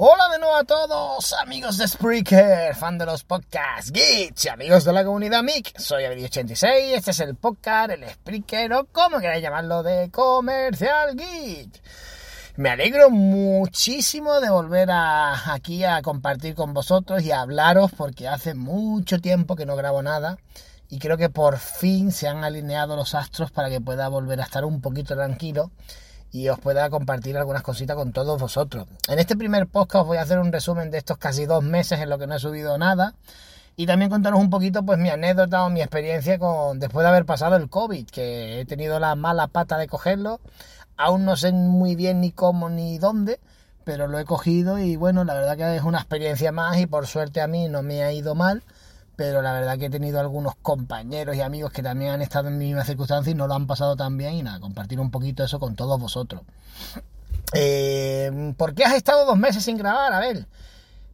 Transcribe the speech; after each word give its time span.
Hola 0.00 0.28
de 0.28 0.38
nuevo 0.38 0.54
a 0.54 0.62
todos, 0.62 1.32
amigos 1.32 1.76
de 1.76 1.88
Spreaker, 1.88 2.72
fan 2.76 2.98
de 2.98 3.04
los 3.04 3.24
podcasts, 3.24 3.90
geeks 3.90 4.44
y 4.44 4.48
amigos 4.48 4.84
de 4.84 4.92
la 4.92 5.04
comunidad 5.04 5.42
MIC. 5.42 5.76
Soy 5.76 6.04
Abel86, 6.04 6.68
este 6.94 7.10
es 7.10 7.18
el 7.18 7.34
podcast, 7.34 7.90
el 7.90 8.08
Spreaker 8.08 8.74
o 8.74 8.84
como 8.92 9.18
queráis 9.18 9.42
llamarlo 9.42 9.82
de 9.82 10.08
Comercial 10.12 11.16
Geek. 11.16 11.82
Me 12.54 12.70
alegro 12.70 13.10
muchísimo 13.10 14.38
de 14.38 14.50
volver 14.50 14.88
a, 14.92 15.52
aquí 15.52 15.82
a 15.82 16.00
compartir 16.00 16.54
con 16.54 16.72
vosotros 16.74 17.24
y 17.24 17.32
a 17.32 17.40
hablaros 17.40 17.90
porque 17.90 18.28
hace 18.28 18.54
mucho 18.54 19.18
tiempo 19.20 19.56
que 19.56 19.66
no 19.66 19.74
grabo 19.74 20.00
nada 20.00 20.38
y 20.88 21.00
creo 21.00 21.16
que 21.16 21.28
por 21.28 21.58
fin 21.58 22.12
se 22.12 22.28
han 22.28 22.44
alineado 22.44 22.94
los 22.94 23.16
astros 23.16 23.50
para 23.50 23.68
que 23.68 23.80
pueda 23.80 24.06
volver 24.06 24.40
a 24.40 24.44
estar 24.44 24.64
un 24.64 24.80
poquito 24.80 25.16
tranquilo 25.16 25.72
y 26.30 26.48
os 26.48 26.58
pueda 26.58 26.90
compartir 26.90 27.36
algunas 27.36 27.62
cositas 27.62 27.96
con 27.96 28.12
todos 28.12 28.40
vosotros. 28.40 28.86
En 29.08 29.18
este 29.18 29.36
primer 29.36 29.66
podcast 29.66 30.02
os 30.02 30.06
voy 30.06 30.18
a 30.18 30.22
hacer 30.22 30.38
un 30.38 30.52
resumen 30.52 30.90
de 30.90 30.98
estos 30.98 31.18
casi 31.18 31.46
dos 31.46 31.62
meses 31.62 32.00
en 32.00 32.08
los 32.08 32.18
que 32.18 32.26
no 32.26 32.36
he 32.36 32.38
subido 32.38 32.76
nada 32.78 33.14
y 33.76 33.86
también 33.86 34.10
contaros 34.10 34.40
un 34.40 34.50
poquito 34.50 34.82
pues 34.82 34.98
mi 34.98 35.08
anécdota 35.08 35.64
o 35.64 35.70
mi 35.70 35.80
experiencia 35.80 36.38
con 36.38 36.80
después 36.80 37.04
de 37.04 37.08
haber 37.10 37.24
pasado 37.24 37.56
el 37.56 37.70
COVID, 37.70 38.06
que 38.08 38.60
he 38.60 38.64
tenido 38.64 38.98
la 38.98 39.14
mala 39.14 39.46
pata 39.46 39.78
de 39.78 39.86
cogerlo. 39.86 40.40
Aún 40.96 41.24
no 41.24 41.36
sé 41.36 41.52
muy 41.52 41.94
bien 41.94 42.20
ni 42.20 42.32
cómo 42.32 42.68
ni 42.70 42.98
dónde, 42.98 43.38
pero 43.84 44.08
lo 44.08 44.18
he 44.18 44.24
cogido 44.24 44.78
y 44.78 44.96
bueno, 44.96 45.24
la 45.24 45.34
verdad 45.34 45.56
que 45.56 45.76
es 45.76 45.82
una 45.84 45.98
experiencia 45.98 46.50
más 46.50 46.78
y 46.78 46.86
por 46.86 47.06
suerte 47.06 47.40
a 47.40 47.46
mí 47.46 47.68
no 47.68 47.82
me 47.82 48.02
ha 48.02 48.12
ido 48.12 48.34
mal 48.34 48.64
pero 49.18 49.42
la 49.42 49.52
verdad 49.52 49.76
que 49.76 49.86
he 49.86 49.90
tenido 49.90 50.20
algunos 50.20 50.54
compañeros 50.62 51.34
y 51.34 51.40
amigos 51.40 51.72
que 51.72 51.82
también 51.82 52.12
han 52.12 52.22
estado 52.22 52.46
en 52.46 52.56
mi 52.56 52.66
misma 52.66 52.84
circunstancia 52.84 53.32
y 53.32 53.34
no 53.34 53.48
lo 53.48 53.54
han 53.54 53.66
pasado 53.66 53.96
tan 53.96 54.16
bien 54.16 54.34
y 54.34 54.44
nada, 54.44 54.60
compartir 54.60 55.00
un 55.00 55.10
poquito 55.10 55.42
eso 55.42 55.58
con 55.58 55.74
todos 55.74 55.98
vosotros. 55.98 56.42
Eh, 57.52 58.54
¿Por 58.56 58.74
qué 58.74 58.84
has 58.84 58.94
estado 58.94 59.26
dos 59.26 59.36
meses 59.36 59.64
sin 59.64 59.76
grabar? 59.76 60.12
A 60.12 60.20
ver, 60.20 60.46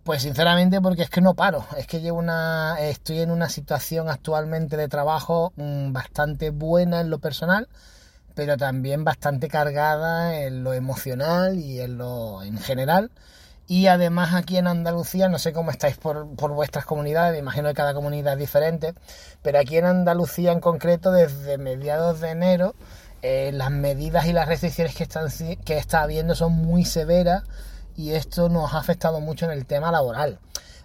pues 0.03 0.21
sinceramente 0.21 0.83
porque 0.83 1.01
es 1.01 1.09
que 1.09 1.23
no 1.23 1.33
paro, 1.33 1.65
es 1.79 1.87
que 1.87 2.03
llevo 2.03 2.19
una, 2.19 2.77
estoy 2.79 3.21
en 3.21 3.31
una 3.31 3.49
situación 3.49 4.11
actualmente 4.11 4.77
de 4.77 4.89
trabajo 4.89 5.55
mm, 5.57 5.95
bastante 5.95 6.51
buena 6.51 7.01
en 7.01 7.09
lo 7.09 7.21
personal, 7.21 7.69
pero 8.35 8.59
también 8.59 9.05
bastante 9.05 9.49
cargada 9.49 10.41
en 10.41 10.63
lo 10.63 10.75
emocional 10.75 11.59
y 11.59 11.81
en 11.81 11.97
lo 11.97 12.43
en 12.43 12.59
general 12.59 13.11
y 13.67 13.87
además 13.87 14.35
aquí 14.35 14.59
en 14.59 14.67
Andalucía, 14.67 15.29
no 15.29 15.39
sé 15.39 15.53
cómo 15.53 15.71
estáis 15.71 15.97
por, 15.97 16.27
vuestras 16.27 16.85
comunidades, 16.85 17.33
me 17.33 17.39
imagino 17.39 17.69
que 17.69 17.75
cada 17.75 17.95
comunidad 17.95 18.35
es 18.35 18.39
diferente, 18.39 18.95
pero 19.43 19.59
aquí 19.59 19.79
en 19.79 19.87
Andalucía 19.87 20.53
en 20.53 20.61
concreto, 20.61 21.13
desde 21.13 21.57
mediados 21.57 22.21
de 22.21 22.31
enero, 22.31 22.75
eh, 23.23 23.53
las 23.55 23.71
medidas 23.71 24.27
y 24.27 24.35
las 24.35 24.49
restricciones 24.49 24.95
que, 24.95 25.05
están, 25.05 25.29
que 25.65 25.79
está 25.79 26.03
habiendo 26.03 26.35
son 26.35 26.53
muy 26.53 26.85
severas 26.85 27.45
y 27.97 28.13
esto 28.13 28.51
nos 28.51 28.75
ha 28.75 28.79
afectado 28.79 29.21
mucho 29.21 29.47
en 29.47 29.53
el 29.53 29.65
tema 29.65 29.91
laboral. 29.91 30.41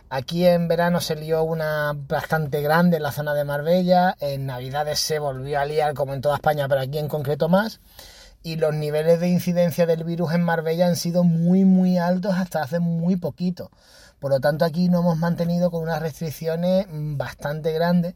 Aquí 0.10 0.46
en 0.46 0.68
verano 0.68 1.02
se 1.02 1.16
lió 1.16 1.44
una 1.44 1.94
bastante 1.96 2.62
grande 2.62 2.98
en 2.98 3.04
la 3.04 3.12
zona 3.12 3.34
de 3.34 3.44
Marbella, 3.44 4.16
en 4.20 4.46
Navidades 4.46 5.00
se 5.00 5.20
volvió 5.20 5.60
a 5.60 5.66
liar 5.66 5.94
como 5.94 6.14
en 6.14 6.22
toda 6.22 6.36
España, 6.36 6.68
pero 6.70 6.82
aquí 6.82 6.98
en 6.98 7.10
concreto 7.10 7.50
más 7.50 7.82
y 8.42 8.56
los 8.56 8.74
niveles 8.74 9.20
de 9.20 9.28
incidencia 9.28 9.86
del 9.86 10.04
virus 10.04 10.34
en 10.34 10.44
Marbella 10.44 10.88
han 10.88 10.96
sido 10.96 11.24
muy 11.24 11.66
muy 11.66 11.98
altos 11.98 12.36
hasta 12.36 12.62
hace 12.62 12.80
muy 12.80 13.16
poquito. 13.18 13.72
Por 14.20 14.32
lo 14.32 14.40
tanto 14.40 14.66
aquí 14.66 14.90
nos 14.90 15.02
hemos 15.02 15.18
mantenido 15.18 15.72
con 15.72 15.84
unas 15.84 16.02
restricciones 16.02 16.88
bastante 16.90 17.72
grandes 17.72 18.16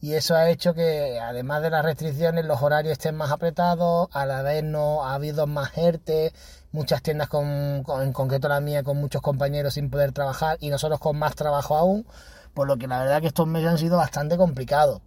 y 0.00 0.14
eso 0.14 0.34
ha 0.34 0.48
hecho 0.48 0.74
que 0.74 1.20
además 1.20 1.62
de 1.62 1.70
las 1.70 1.84
restricciones 1.84 2.44
los 2.44 2.62
horarios 2.62 2.92
estén 2.92 3.16
más 3.16 3.30
apretados, 3.30 4.08
a 4.12 4.26
la 4.26 4.42
vez 4.42 4.64
no 4.64 5.04
ha 5.04 5.14
habido 5.14 5.46
más 5.46 5.76
ERTE, 5.76 6.32
muchas 6.72 7.02
tiendas 7.02 7.28
con, 7.28 7.46
en 7.46 8.12
concreto 8.12 8.48
la 8.48 8.60
mía 8.60 8.82
con 8.82 8.96
muchos 8.96 9.20
compañeros 9.20 9.74
sin 9.74 9.90
poder 9.90 10.12
trabajar 10.12 10.56
y 10.60 10.70
nosotros 10.70 11.00
con 11.00 11.18
más 11.18 11.34
trabajo 11.34 11.76
aún, 11.76 12.06
por 12.54 12.66
lo 12.66 12.76
que 12.78 12.86
la 12.86 13.00
verdad 13.00 13.20
que 13.20 13.28
estos 13.28 13.46
meses 13.46 13.68
han 13.68 13.78
sido 13.78 13.96
bastante 13.98 14.36
complicados 14.36 15.02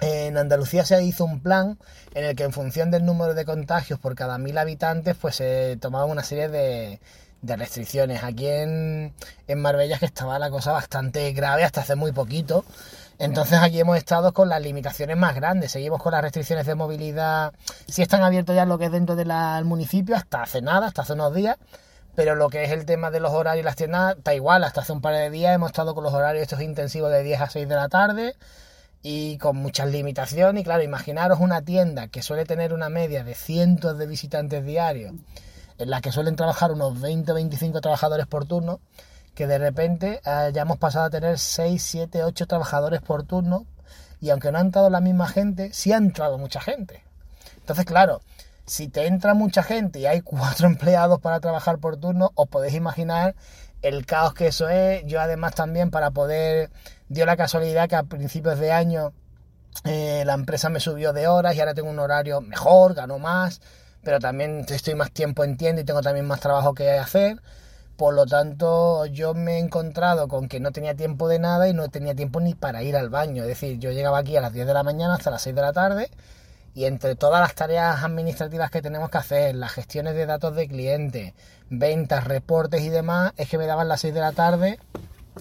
en 0.00 0.36
Andalucía 0.36 0.84
se 0.84 1.02
hizo 1.02 1.24
un 1.24 1.40
plan 1.40 1.78
en 2.14 2.24
el 2.24 2.36
que 2.36 2.44
en 2.44 2.52
función 2.52 2.90
del 2.90 3.04
número 3.04 3.34
de 3.34 3.44
contagios 3.44 3.98
por 3.98 4.14
cada 4.14 4.38
mil 4.38 4.56
habitantes 4.58 5.16
pues 5.20 5.36
se 5.36 5.76
tomaban 5.80 6.10
una 6.10 6.22
serie 6.22 6.48
de, 6.48 7.00
restricciones. 7.42 8.22
Aquí 8.22 8.46
en, 8.46 9.12
Marbella 9.56 9.98
que 9.98 10.06
estaba 10.06 10.38
la 10.38 10.50
cosa 10.50 10.72
bastante 10.72 11.32
grave 11.32 11.64
hasta 11.64 11.80
hace 11.80 11.96
muy 11.96 12.12
poquito. 12.12 12.64
Entonces 13.18 13.58
aquí 13.58 13.80
hemos 13.80 13.98
estado 13.98 14.32
con 14.32 14.48
las 14.48 14.62
limitaciones 14.62 15.16
más 15.16 15.34
grandes. 15.34 15.72
Seguimos 15.72 16.02
con 16.02 16.12
las 16.12 16.22
restricciones 16.22 16.66
de 16.66 16.74
movilidad. 16.74 17.52
Si 17.86 18.00
están 18.00 18.22
abiertos 18.22 18.56
ya 18.56 18.64
lo 18.64 18.78
que 18.78 18.86
es 18.86 18.92
dentro 18.92 19.16
del 19.16 19.64
municipio 19.64 20.16
hasta 20.16 20.42
hace 20.42 20.62
nada, 20.62 20.86
hasta 20.86 21.02
hace 21.02 21.12
unos 21.12 21.34
días. 21.34 21.56
Pero 22.14 22.34
lo 22.34 22.48
que 22.48 22.64
es 22.64 22.70
el 22.70 22.86
tema 22.86 23.10
de 23.10 23.20
los 23.20 23.32
horarios 23.32 23.62
y 23.62 23.64
las 23.64 23.76
tiendas 23.76 24.16
está 24.16 24.34
igual. 24.34 24.64
Hasta 24.64 24.80
hace 24.80 24.92
un 24.92 25.00
par 25.00 25.14
de 25.14 25.30
días 25.30 25.54
hemos 25.54 25.70
estado 25.70 25.94
con 25.94 26.04
los 26.04 26.14
horarios 26.14 26.42
estos 26.42 26.62
intensivos 26.62 27.10
de 27.10 27.22
10 27.22 27.40
a 27.40 27.50
6 27.50 27.68
de 27.68 27.74
la 27.74 27.88
tarde 27.88 28.34
y 29.02 29.38
con 29.38 29.56
muchas 29.56 29.88
limitaciones. 29.88 30.62
Y 30.62 30.64
claro, 30.64 30.82
imaginaros 30.82 31.40
una 31.40 31.62
tienda 31.62 32.08
que 32.08 32.22
suele 32.22 32.44
tener 32.44 32.72
una 32.72 32.88
media 32.88 33.24
de 33.24 33.34
cientos 33.34 33.98
de 33.98 34.06
visitantes 34.06 34.64
diarios, 34.64 35.14
en 35.78 35.90
la 35.90 36.00
que 36.00 36.12
suelen 36.12 36.36
trabajar 36.36 36.72
unos 36.72 37.00
20 37.00 37.32
o 37.32 37.34
25 37.34 37.80
trabajadores 37.80 38.26
por 38.26 38.46
turno, 38.46 38.80
que 39.34 39.46
de 39.46 39.58
repente 39.58 40.20
hayamos 40.24 40.78
pasado 40.78 41.06
a 41.06 41.10
tener 41.10 41.38
6, 41.38 41.82
7, 41.82 42.24
8 42.24 42.46
trabajadores 42.46 43.00
por 43.00 43.22
turno, 43.22 43.66
y 44.20 44.30
aunque 44.30 44.52
no 44.52 44.58
ha 44.58 44.60
entrado 44.60 44.90
la 44.90 45.00
misma 45.00 45.28
gente, 45.28 45.72
sí 45.72 45.92
ha 45.92 45.96
entrado 45.96 46.36
mucha 46.36 46.60
gente. 46.60 47.02
Entonces, 47.56 47.86
claro, 47.86 48.20
si 48.66 48.88
te 48.88 49.06
entra 49.06 49.34
mucha 49.34 49.62
gente 49.62 49.98
y 49.98 50.06
hay 50.06 50.20
cuatro 50.20 50.66
empleados 50.68 51.20
para 51.20 51.40
trabajar 51.40 51.78
por 51.78 51.96
turno, 51.96 52.30
os 52.34 52.48
podéis 52.48 52.74
imaginar 52.74 53.34
el 53.82 54.06
caos 54.06 54.34
que 54.34 54.48
eso 54.48 54.68
es. 54.68 55.04
Yo 55.06 55.20
además 55.20 55.54
también 55.54 55.90
para 55.90 56.10
poder, 56.10 56.70
dio 57.10 57.26
la 57.26 57.36
casualidad 57.36 57.88
que 57.88 57.96
a 57.96 58.04
principios 58.04 58.58
de 58.58 58.72
año 58.72 59.12
eh, 59.84 60.22
la 60.24 60.34
empresa 60.34 60.68
me 60.68 60.78
subió 60.78 61.12
de 61.12 61.26
horas 61.26 61.54
y 61.56 61.60
ahora 61.60 61.74
tengo 61.74 61.90
un 61.90 61.98
horario 61.98 62.40
mejor, 62.40 62.94
gano 62.94 63.18
más, 63.18 63.60
pero 64.02 64.20
también 64.20 64.64
estoy 64.68 64.94
más 64.94 65.10
tiempo 65.10 65.42
en 65.42 65.56
tienda 65.56 65.82
y 65.82 65.84
tengo 65.84 66.02
también 66.02 66.26
más 66.26 66.40
trabajo 66.40 66.72
que 66.72 66.88
hacer. 66.90 67.42
Por 67.96 68.14
lo 68.14 68.26
tanto, 68.26 69.04
yo 69.06 69.34
me 69.34 69.56
he 69.56 69.58
encontrado 69.58 70.28
con 70.28 70.48
que 70.48 70.60
no 70.60 70.70
tenía 70.70 70.94
tiempo 70.94 71.28
de 71.28 71.40
nada 71.40 71.68
y 71.68 71.74
no 71.74 71.88
tenía 71.88 72.14
tiempo 72.14 72.40
ni 72.40 72.54
para 72.54 72.82
ir 72.82 72.96
al 72.96 73.10
baño. 73.10 73.42
Es 73.42 73.48
decir, 73.48 73.78
yo 73.78 73.90
llegaba 73.90 74.18
aquí 74.18 74.36
a 74.36 74.40
las 74.40 74.52
10 74.52 74.68
de 74.68 74.72
la 74.72 74.84
mañana 74.84 75.14
hasta 75.14 75.30
las 75.30 75.42
6 75.42 75.54
de 75.54 75.62
la 75.62 75.72
tarde 75.72 76.10
y 76.74 76.84
entre 76.84 77.16
todas 77.16 77.40
las 77.40 77.54
tareas 77.56 78.04
administrativas 78.04 78.70
que 78.70 78.82
tenemos 78.82 79.10
que 79.10 79.18
hacer, 79.18 79.56
las 79.56 79.72
gestiones 79.72 80.14
de 80.14 80.26
datos 80.26 80.54
de 80.54 80.68
clientes, 80.68 81.34
ventas, 81.68 82.24
reportes 82.24 82.82
y 82.82 82.88
demás, 82.88 83.32
es 83.36 83.48
que 83.48 83.58
me 83.58 83.66
daban 83.66 83.88
las 83.88 84.00
6 84.00 84.14
de 84.14 84.20
la 84.20 84.32
tarde 84.32 84.78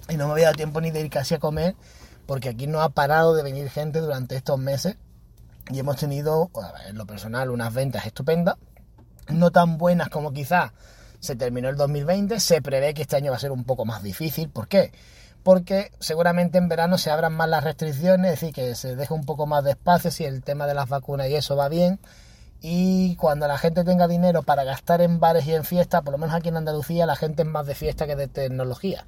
y 0.07 0.17
no 0.17 0.27
me 0.27 0.33
había 0.33 0.45
dado 0.45 0.55
tiempo 0.55 0.81
ni 0.81 0.91
de 0.91 1.01
ir 1.01 1.09
casi 1.09 1.35
a 1.35 1.39
comer, 1.39 1.75
porque 2.25 2.49
aquí 2.49 2.67
no 2.67 2.81
ha 2.81 2.89
parado 2.89 3.33
de 3.35 3.43
venir 3.43 3.69
gente 3.69 3.99
durante 3.99 4.35
estos 4.35 4.59
meses 4.59 4.97
y 5.71 5.79
hemos 5.79 5.97
tenido, 5.97 6.49
en 6.87 6.97
lo 6.97 7.05
personal, 7.05 7.49
unas 7.49 7.73
ventas 7.73 8.05
estupendas, 8.05 8.55
no 9.27 9.51
tan 9.51 9.77
buenas 9.77 10.09
como 10.09 10.33
quizás 10.33 10.71
se 11.19 11.35
terminó 11.35 11.69
el 11.69 11.75
2020, 11.75 12.39
se 12.39 12.61
prevé 12.61 12.93
que 12.93 13.03
este 13.03 13.15
año 13.15 13.31
va 13.31 13.37
a 13.37 13.41
ser 13.41 13.51
un 13.51 13.63
poco 13.63 13.85
más 13.85 14.01
difícil, 14.01 14.49
¿por 14.49 14.67
qué? 14.67 14.91
porque 15.43 15.91
seguramente 15.99 16.57
en 16.57 16.69
verano 16.69 16.97
se 16.97 17.11
abran 17.11 17.33
más 17.33 17.49
las 17.49 17.63
restricciones, 17.63 18.33
es 18.33 18.39
decir, 18.39 18.53
que 18.53 18.75
se 18.75 18.95
deje 18.95 19.13
un 19.13 19.25
poco 19.25 19.45
más 19.45 19.63
de 19.63 19.71
espacio 19.71 20.11
si 20.11 20.25
el 20.25 20.43
tema 20.43 20.67
de 20.67 20.73
las 20.73 20.89
vacunas 20.89 21.27
y 21.29 21.35
eso 21.35 21.55
va 21.55 21.69
bien. 21.69 21.99
Y 22.61 23.15
cuando 23.15 23.47
la 23.47 23.57
gente 23.57 23.85
tenga 23.85 24.07
dinero 24.07 24.43
para 24.43 24.65
gastar 24.65 25.01
en 25.01 25.19
bares 25.19 25.47
y 25.47 25.53
en 25.53 25.63
fiestas, 25.63 26.01
por 26.01 26.11
lo 26.11 26.17
menos 26.17 26.35
aquí 26.35 26.49
en 26.49 26.57
Andalucía, 26.57 27.05
la 27.05 27.15
gente 27.15 27.43
es 27.43 27.47
más 27.47 27.65
de 27.65 27.73
fiesta 27.75 28.05
que 28.05 28.17
de 28.17 28.27
tecnología. 28.27 29.05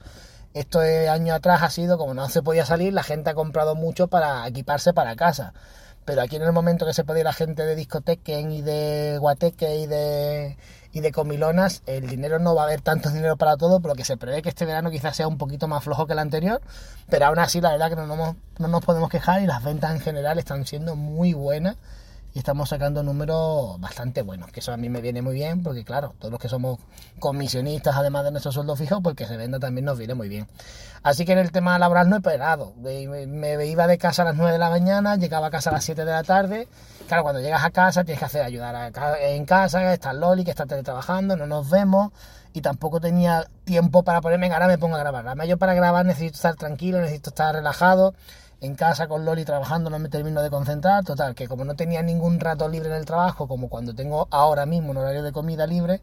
Esto 0.53 0.79
de 0.79 1.07
año 1.09 1.34
atrás 1.34 1.62
ha 1.63 1.69
sido 1.69 1.97
como 1.97 2.13
no 2.13 2.28
se 2.29 2.41
podía 2.41 2.66
salir, 2.66 2.94
la 2.94 3.03
gente 3.03 3.29
ha 3.29 3.34
comprado 3.34 3.75
mucho 3.75 4.07
para 4.07 4.45
equiparse 4.47 4.94
para 4.94 5.16
casa. 5.16 5.53
Pero 6.03 6.22
aquí 6.22 6.35
en 6.35 6.41
el 6.41 6.51
momento 6.51 6.85
que 6.85 6.94
se 6.94 7.03
ir 7.03 7.23
la 7.23 7.34
gente 7.34 7.63
de 7.63 7.75
discotequen 7.75 8.51
y 8.51 8.62
de 8.62 9.17
guateque 9.19 9.78
y 9.78 9.88
de 9.88 10.57
y 10.94 11.00
de 11.00 11.12
comilonas, 11.12 11.84
el 11.85 12.09
dinero 12.09 12.38
no 12.39 12.53
va 12.53 12.63
a 12.63 12.66
haber 12.66 12.81
tanto 12.81 13.09
dinero 13.09 13.38
para 13.38 13.56
todo, 13.56 13.79
por 13.79 13.91
lo 13.91 13.95
que 13.95 14.03
se 14.03 14.17
prevé 14.17 14.42
que 14.42 14.50
este 14.50 14.65
verano 14.65 14.92
quizás 14.92 15.15
sea 15.15 15.27
un 15.27 15.38
poquito 15.38 15.69
más 15.69 15.83
flojo 15.83 16.06
que 16.06 16.13
el 16.13 16.19
anterior, 16.19 16.62
pero 17.09 17.27
aún 17.27 17.39
así 17.39 17.62
la 17.62 17.71
verdad 17.71 17.89
que 17.89 17.95
no 17.95 18.07
nos, 18.07 18.36
no 18.59 18.68
nos 18.68 18.83
podemos 18.83 19.09
quejar 19.09 19.42
y 19.42 19.45
las 19.45 19.63
ventas 19.63 19.92
en 19.92 20.01
general 20.01 20.38
están 20.38 20.65
siendo 20.65 20.97
muy 20.97 21.33
buenas 21.33 21.77
y 22.33 22.39
estamos 22.39 22.69
sacando 22.69 23.04
números 23.04 23.80
bastante 23.80 24.22
buenos, 24.22 24.51
que 24.51 24.62
eso 24.62 24.72
a 24.72 24.78
mí 24.78 24.89
me 24.89 25.01
viene 25.01 25.22
muy 25.22 25.33
bien, 25.33 25.63
porque 25.63 25.83
claro, 25.83 26.16
todos 26.18 26.31
los 26.31 26.39
que 26.39 26.48
somos 26.48 26.80
comisionistas, 27.19 27.95
además 27.95 28.24
de 28.24 28.31
nuestro 28.31 28.51
sueldo 28.51 28.75
fijo, 28.75 29.01
pues 29.01 29.16
que 29.16 29.25
se 29.25 29.36
venda 29.36 29.60
también 29.60 29.86
nos 29.86 29.98
viene 29.98 30.13
muy 30.13 30.30
bien. 30.30 30.48
Así 31.04 31.25
que 31.25 31.33
en 31.33 31.39
el 31.39 31.51
tema 31.51 31.78
laboral 31.78 32.10
no 32.10 32.18
he 32.18 32.22
parado, 32.22 32.74
me, 32.78 33.66
iba 33.66 33.88
de 33.88 33.98
casa 33.98 34.22
a 34.22 34.25
las 34.25 34.36
9 34.36 34.54
de 34.54 34.60
la 34.60 34.69
mañana, 34.69 35.18
llegaba 35.18 35.48
a 35.48 35.51
casa 35.51 35.72
a 35.72 35.74
las 35.74 35.83
7 35.83 36.06
de 36.06 36.12
la 36.12 36.24
tarde, 36.24 36.68
claro, 37.07 37.24
cuando 37.24 37.42
llegas 37.42 37.63
a 37.63 37.72
casa 37.72 38.04
tienes 38.04 38.19
que 38.19 38.25
hacer 38.25 38.44
ayudar 38.44 38.94
en 39.22 39.45
casa, 39.45 39.94
está 39.94 40.13
Loli, 40.13 40.45
que 40.45 40.51
está 40.51 40.66
teletrabajando, 40.66 41.36
no 41.36 41.48
nos 41.48 41.69
vemos, 41.69 42.12
y 42.54 42.62
tampoco 42.62 43.01
tenía 43.01 43.48
tiempo 43.63 44.04
para 44.04 44.22
ponerme, 44.22 44.51
ahora 44.51 44.68
me 44.68 44.78
pongo 44.78 44.95
a 44.95 45.00
grabar. 45.00 45.25
Además 45.25 45.48
yo 45.48 45.57
para 45.57 45.74
grabar 45.74 46.06
necesito 46.06 46.36
estar 46.36 46.56
tranquilo, 46.56 47.00
necesito 47.00 47.30
estar 47.30 47.56
relajado, 47.56 48.13
en 48.62 48.75
casa 48.75 49.08
con 49.08 49.25
Loli 49.25 49.44
trabajando 49.44 49.90
no 49.90 49.98
me 49.98 50.08
termino 50.08 50.42
de 50.42 50.52
concentrar, 50.52 51.04
total, 51.04 51.34
que 51.34 51.48
como 51.48 51.66
no 51.66 51.75
tenía 51.75 52.04
ningún 52.04 52.40
rato 52.40 52.69
libre 52.69 52.90
en 52.90 52.96
el 52.96 53.06
trabajo, 53.06 53.48
como 53.48 53.69
cuando 53.69 53.96
tengo 53.96 54.28
ahora 54.30 54.68
mismo 54.68 54.92
un 54.92 54.98
horario 54.98 55.24
de 55.24 55.31
comida 55.31 55.66
libre, 55.66 56.00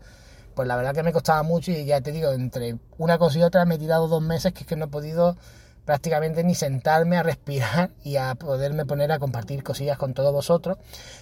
pues 0.55 0.67
la 0.67 0.75
verdad 0.75 0.93
que 0.93 1.05
me 1.05 1.13
costaba 1.13 1.45
mucho 1.45 1.71
y 1.71 1.85
ya 1.85 2.01
te 2.01 2.11
digo, 2.11 2.33
entre 2.33 2.77
una 2.99 3.17
cosa 3.17 3.39
y 3.39 3.45
otra 3.45 3.65
me 3.65 3.77
he 3.77 3.79
tirado 3.79 4.09
dos 4.09 4.21
meses 4.21 4.53
que 4.53 4.63
es 4.63 4.67
que 4.67 4.75
no 4.75 4.87
he 4.87 4.89
podido 4.89 5.37
prácticamente 5.85 6.43
ni 6.43 6.57
sentarme 6.57 7.17
a 7.17 7.23
respirar 7.23 7.93
y 8.05 8.17
a 8.17 8.35
poderme 8.35 8.85
poner 8.85 9.13
a 9.13 9.21
compartir 9.21 9.63
cosillas 9.63 9.97
con 9.97 10.13
todos 10.13 10.33
vosotros. 10.33 10.79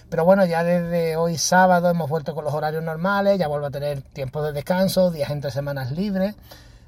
Pero 0.09 0.25
bueno, 0.25 0.43
ya 0.43 0.63
desde 0.63 1.17
hoy 1.17 1.37
sábado 1.37 1.87
hemos 1.87 2.09
vuelto 2.09 2.33
con 2.33 2.45
los 2.45 2.53
horarios 2.55 2.83
normales, 2.83 3.37
ya 3.37 3.47
vuelvo 3.47 3.67
a 3.67 3.71
tener 3.71 4.01
tiempo 4.01 4.41
de 4.41 4.53
descanso, 4.53 5.11
días 5.11 5.29
entre 5.29 5.51
semanas 5.51 5.91
libres. 5.91 6.35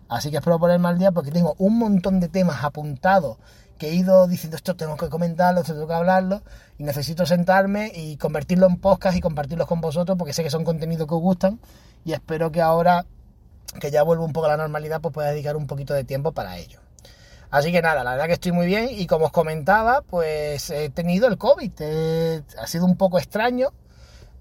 Así 0.07 0.31
que 0.31 0.37
espero 0.37 0.57
ponerme 0.57 0.87
al 0.87 0.97
día 0.97 1.11
porque 1.11 1.29
tengo 1.29 1.53
un 1.59 1.77
montón 1.77 2.19
de 2.19 2.29
temas 2.29 2.63
apuntados 2.63 3.37
que 3.79 3.89
he 3.89 3.93
ido 3.95 4.27
diciendo 4.27 4.57
esto 4.57 4.75
tengo 4.75 4.95
que 4.97 5.09
comentarlo, 5.09 5.61
esto 5.61 5.73
tengo 5.73 5.87
que 5.87 5.93
hablarlo 5.93 6.43
y 6.77 6.83
necesito 6.83 7.25
sentarme 7.25 7.91
y 7.95 8.17
convertirlo 8.17 8.67
en 8.67 8.77
podcast 8.77 9.17
y 9.17 9.21
compartirlos 9.21 9.67
con 9.67 9.81
vosotros 9.81 10.17
porque 10.17 10.33
sé 10.33 10.43
que 10.43 10.51
son 10.51 10.63
contenidos 10.63 11.07
que 11.07 11.15
os 11.15 11.21
gustan 11.21 11.59
y 12.05 12.13
espero 12.13 12.51
que 12.51 12.61
ahora 12.61 13.05
que 13.79 13.89
ya 13.89 14.03
vuelvo 14.03 14.25
un 14.25 14.33
poco 14.33 14.45
a 14.45 14.49
la 14.49 14.57
normalidad 14.57 15.01
pues 15.01 15.13
pueda 15.13 15.31
dedicar 15.31 15.55
un 15.55 15.65
poquito 15.65 15.93
de 15.93 16.03
tiempo 16.03 16.31
para 16.31 16.57
ello. 16.57 16.79
Así 17.51 17.71
que 17.71 17.81
nada, 17.81 18.03
la 18.03 18.11
verdad 18.11 18.27
que 18.27 18.33
estoy 18.33 18.51
muy 18.51 18.67
bien 18.67 18.89
y 18.91 19.07
como 19.07 19.25
os 19.25 19.31
comentaba, 19.31 20.01
pues 20.01 20.69
he 20.69 20.89
tenido 20.89 21.27
el 21.27 21.37
COVID. 21.37 21.71
Ha 22.59 22.67
sido 22.67 22.85
un 22.85 22.95
poco 22.95 23.17
extraño. 23.17 23.69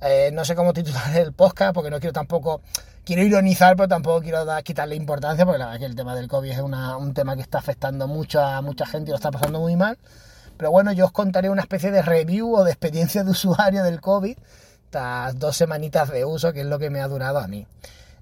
Eh, 0.00 0.30
no 0.32 0.44
sé 0.44 0.54
cómo 0.54 0.72
titular 0.72 1.16
el 1.16 1.32
podcast 1.32 1.74
porque 1.74 1.90
no 1.90 2.00
quiero 2.00 2.12
tampoco, 2.12 2.60
quiero 3.08 3.22
ironizar, 3.22 3.74
pero 3.74 3.88
tampoco 3.88 4.20
quiero 4.20 4.44
quitarle 4.62 4.94
importancia 4.94 5.46
porque 5.46 5.58
la 5.58 5.64
verdad 5.64 5.80
que 5.80 5.86
el 5.86 5.96
tema 5.96 6.14
del 6.14 6.28
COVID 6.28 6.50
es 6.50 6.58
un 6.58 7.14
tema 7.14 7.36
que 7.36 7.40
está 7.40 7.56
afectando 7.56 8.06
mucho 8.06 8.38
a 8.38 8.60
mucha 8.60 8.84
gente 8.84 9.08
y 9.08 9.12
lo 9.12 9.16
está 9.16 9.30
pasando 9.30 9.60
muy 9.60 9.76
mal. 9.76 9.96
Pero 10.58 10.70
bueno, 10.70 10.92
yo 10.92 11.06
os 11.06 11.12
contaré 11.12 11.48
una 11.48 11.62
especie 11.62 11.90
de 11.90 12.02
review 12.02 12.54
o 12.54 12.64
de 12.64 12.70
experiencia 12.70 13.24
de 13.24 13.30
usuario 13.30 13.82
del 13.82 14.02
COVID, 14.02 14.36
estas 14.84 15.38
dos 15.38 15.56
semanitas 15.56 16.10
de 16.10 16.26
uso, 16.26 16.52
que 16.52 16.60
es 16.60 16.66
lo 16.66 16.78
que 16.78 16.90
me 16.90 17.00
ha 17.00 17.08
durado 17.08 17.38
a 17.38 17.48
mí. 17.48 17.66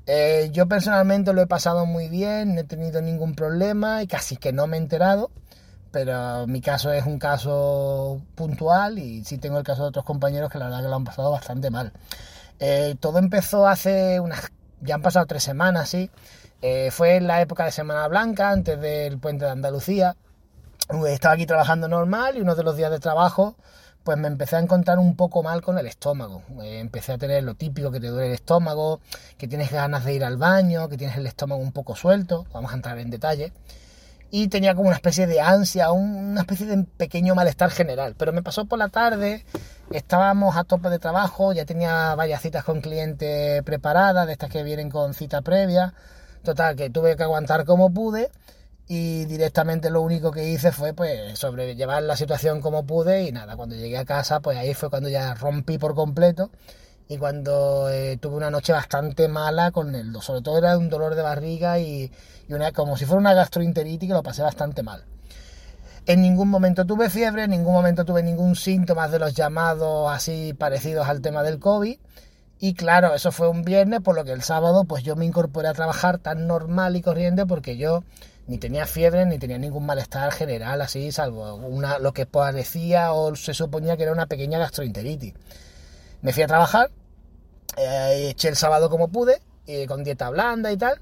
Eh, 0.06 0.50
yo 0.52 0.68
personalmente 0.68 1.32
lo 1.32 1.42
he 1.42 1.48
pasado 1.48 1.84
muy 1.84 2.08
bien, 2.08 2.54
no 2.54 2.60
he 2.60 2.64
tenido 2.64 3.02
ningún 3.02 3.34
problema 3.34 4.04
y 4.04 4.06
casi 4.06 4.36
que 4.36 4.52
no 4.52 4.68
me 4.68 4.76
he 4.76 4.80
enterado, 4.80 5.32
pero 5.90 6.46
mi 6.46 6.60
caso 6.60 6.92
es 6.92 7.04
un 7.06 7.18
caso 7.18 8.22
puntual 8.36 9.00
y 9.00 9.24
sí 9.24 9.38
tengo 9.38 9.58
el 9.58 9.64
caso 9.64 9.82
de 9.82 9.88
otros 9.88 10.04
compañeros 10.04 10.48
que 10.48 10.58
la 10.58 10.66
verdad 10.66 10.82
que 10.82 10.88
lo 10.88 10.94
han 10.94 11.04
pasado 11.04 11.32
bastante 11.32 11.70
mal. 11.70 11.92
Eh, 12.60 12.94
todo 13.00 13.18
empezó 13.18 13.66
hace 13.66 14.20
unas, 14.20 14.50
ya 14.80 14.96
han 14.96 15.02
pasado 15.02 15.26
tres 15.26 15.42
semanas, 15.42 15.88
sí. 15.88 16.10
Eh, 16.62 16.90
fue 16.90 17.16
en 17.16 17.26
la 17.26 17.40
época 17.40 17.64
de 17.64 17.72
Semana 17.72 18.08
Blanca, 18.08 18.50
antes 18.50 18.80
del 18.80 19.18
puente 19.18 19.44
de 19.44 19.50
Andalucía. 19.50 20.16
Estaba 21.08 21.34
aquí 21.34 21.46
trabajando 21.46 21.88
normal 21.88 22.36
y 22.36 22.40
uno 22.40 22.54
de 22.54 22.62
los 22.62 22.76
días 22.76 22.90
de 22.90 23.00
trabajo 23.00 23.56
pues 24.06 24.16
me 24.18 24.28
empecé 24.28 24.54
a 24.54 24.60
encontrar 24.60 25.00
un 25.00 25.16
poco 25.16 25.42
mal 25.42 25.62
con 25.62 25.78
el 25.78 25.86
estómago. 25.88 26.44
Eh, 26.62 26.78
empecé 26.78 27.14
a 27.14 27.18
tener 27.18 27.42
lo 27.42 27.56
típico 27.56 27.90
que 27.90 27.98
te 27.98 28.06
duele 28.06 28.28
el 28.28 28.34
estómago, 28.34 29.00
que 29.36 29.48
tienes 29.48 29.72
ganas 29.72 30.04
de 30.04 30.14
ir 30.14 30.24
al 30.24 30.36
baño, 30.36 30.88
que 30.88 30.96
tienes 30.96 31.16
el 31.16 31.26
estómago 31.26 31.60
un 31.60 31.72
poco 31.72 31.96
suelto, 31.96 32.46
vamos 32.52 32.70
a 32.70 32.76
entrar 32.76 32.98
en 33.00 33.10
detalle. 33.10 33.52
Y 34.30 34.48
tenía 34.48 34.74
como 34.74 34.88
una 34.88 34.96
especie 34.96 35.26
de 35.26 35.40
ansia, 35.40 35.92
una 35.92 36.40
especie 36.40 36.66
de 36.66 36.84
pequeño 36.84 37.34
malestar 37.34 37.70
general. 37.70 38.14
Pero 38.18 38.32
me 38.32 38.42
pasó 38.42 38.64
por 38.64 38.78
la 38.78 38.88
tarde, 38.88 39.44
estábamos 39.90 40.56
a 40.56 40.64
tope 40.64 40.90
de 40.90 40.98
trabajo, 40.98 41.52
ya 41.52 41.64
tenía 41.64 42.14
varias 42.14 42.42
citas 42.42 42.64
con 42.64 42.80
clientes 42.80 43.62
preparadas, 43.62 44.26
de 44.26 44.32
estas 44.32 44.50
que 44.50 44.62
vienen 44.62 44.90
con 44.90 45.14
cita 45.14 45.42
previa. 45.42 45.94
Total, 46.42 46.76
que 46.76 46.90
tuve 46.90 47.16
que 47.16 47.22
aguantar 47.22 47.64
como 47.64 47.92
pude 47.92 48.30
y 48.88 49.24
directamente 49.24 49.90
lo 49.90 50.00
único 50.00 50.30
que 50.30 50.48
hice 50.48 50.70
fue 50.70 50.92
pues 50.94 51.38
sobrellevar 51.38 52.02
la 52.04 52.16
situación 52.16 52.60
como 52.60 52.86
pude 52.86 53.24
y 53.24 53.32
nada, 53.32 53.56
cuando 53.56 53.74
llegué 53.74 53.98
a 53.98 54.04
casa 54.04 54.40
pues 54.40 54.56
ahí 54.56 54.74
fue 54.74 54.90
cuando 54.90 55.08
ya 55.08 55.34
rompí 55.34 55.76
por 55.76 55.94
completo 55.94 56.50
y 57.08 57.18
cuando 57.18 57.88
eh, 57.88 58.18
tuve 58.20 58.36
una 58.36 58.50
noche 58.50 58.72
bastante 58.72 59.28
mala 59.28 59.70
con 59.70 59.94
el 59.94 60.14
sobre 60.22 60.42
todo 60.42 60.58
era 60.58 60.76
un 60.76 60.88
dolor 60.88 61.14
de 61.14 61.22
barriga 61.22 61.78
y, 61.78 62.10
una 62.48 62.72
como 62.72 62.96
si 62.96 63.04
fuera 63.04 63.20
una 63.20 63.34
gastroenteritis 63.34 64.08
que 64.08 64.14
lo 64.14 64.22
pasé 64.22 64.42
bastante 64.42 64.82
mal. 64.82 65.04
En 66.06 66.22
ningún 66.22 66.48
momento 66.48 66.84
tuve 66.84 67.10
fiebre, 67.10 67.44
en 67.44 67.50
ningún 67.50 67.74
momento 67.74 68.04
tuve 68.04 68.22
ningún 68.22 68.54
síntoma 68.54 69.08
de 69.08 69.18
los 69.18 69.34
llamados 69.34 70.12
así 70.12 70.54
parecidos 70.54 71.08
al 71.08 71.20
tema 71.20 71.42
del 71.42 71.58
COVID. 71.58 71.98
Y 72.58 72.74
claro, 72.74 73.14
eso 73.14 73.32
fue 73.32 73.48
un 73.48 73.64
viernes, 73.64 74.00
por 74.00 74.14
lo 74.14 74.24
que 74.24 74.32
el 74.32 74.42
sábado 74.42 74.84
pues 74.84 75.02
yo 75.02 75.16
me 75.16 75.26
incorporé 75.26 75.68
a 75.68 75.74
trabajar 75.74 76.18
tan 76.18 76.46
normal 76.46 76.96
y 76.96 77.02
corriente 77.02 77.44
porque 77.44 77.76
yo 77.76 78.04
ni 78.46 78.58
tenía 78.58 78.86
fiebre 78.86 79.26
ni 79.26 79.38
tenía 79.38 79.58
ningún 79.58 79.84
malestar 79.84 80.32
general 80.32 80.80
así, 80.80 81.10
salvo 81.10 81.54
una, 81.56 81.98
lo 81.98 82.12
que 82.12 82.26
parecía 82.26 83.12
o 83.12 83.34
se 83.34 83.54
suponía 83.54 83.96
que 83.96 84.04
era 84.04 84.12
una 84.12 84.26
pequeña 84.26 84.58
gastroenteritis. 84.58 85.34
Me 86.22 86.32
fui 86.32 86.42
a 86.42 86.46
trabajar, 86.46 86.90
eh, 87.76 88.28
eché 88.30 88.48
el 88.48 88.56
sábado 88.56 88.90
como 88.90 89.08
pude, 89.08 89.40
eh, 89.66 89.86
con 89.86 90.04
dieta 90.04 90.30
blanda 90.30 90.72
y 90.72 90.76
tal, 90.76 91.00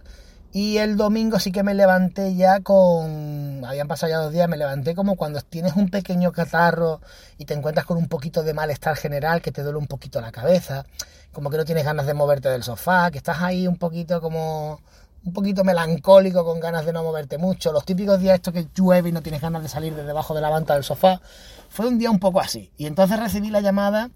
y 0.52 0.78
el 0.78 0.96
domingo 0.96 1.40
sí 1.40 1.50
que 1.50 1.64
me 1.64 1.74
levanté 1.74 2.36
ya 2.36 2.60
con... 2.60 3.64
Habían 3.64 3.88
pasado 3.88 4.10
ya 4.10 4.18
dos 4.18 4.32
días, 4.32 4.48
me 4.48 4.56
levanté 4.56 4.94
como 4.94 5.16
cuando 5.16 5.40
tienes 5.40 5.74
un 5.74 5.90
pequeño 5.90 6.30
catarro 6.30 7.00
y 7.38 7.44
te 7.44 7.54
encuentras 7.54 7.86
con 7.86 7.96
un 7.96 8.06
poquito 8.06 8.44
de 8.44 8.54
malestar 8.54 8.96
general, 8.96 9.42
que 9.42 9.50
te 9.50 9.64
duele 9.64 9.78
un 9.78 9.88
poquito 9.88 10.20
la 10.20 10.30
cabeza, 10.30 10.86
como 11.32 11.50
que 11.50 11.56
no 11.56 11.64
tienes 11.64 11.84
ganas 11.84 12.06
de 12.06 12.14
moverte 12.14 12.48
del 12.50 12.62
sofá, 12.62 13.10
que 13.10 13.18
estás 13.18 13.42
ahí 13.42 13.66
un 13.66 13.78
poquito 13.78 14.20
como 14.20 14.80
un 15.24 15.32
poquito 15.32 15.64
melancólico, 15.64 16.44
con 16.44 16.60
ganas 16.60 16.86
de 16.86 16.92
no 16.92 17.02
moverte 17.02 17.36
mucho, 17.36 17.72
los 17.72 17.84
típicos 17.84 18.20
días 18.20 18.36
estos 18.36 18.52
que 18.52 18.68
llueve 18.74 19.08
y 19.08 19.12
no 19.12 19.22
tienes 19.22 19.40
ganas 19.40 19.62
de 19.62 19.68
salir 19.68 19.94
de 19.94 20.04
debajo 20.04 20.34
de 20.34 20.40
la 20.40 20.50
manta 20.50 20.74
del 20.74 20.84
sofá, 20.84 21.20
fue 21.68 21.88
un 21.88 21.98
día 21.98 22.10
un 22.10 22.20
poco 22.20 22.40
así. 22.40 22.70
Y 22.76 22.86
entonces 22.86 23.18
recibí 23.18 23.50
la 23.50 23.60
llamada 23.60 24.10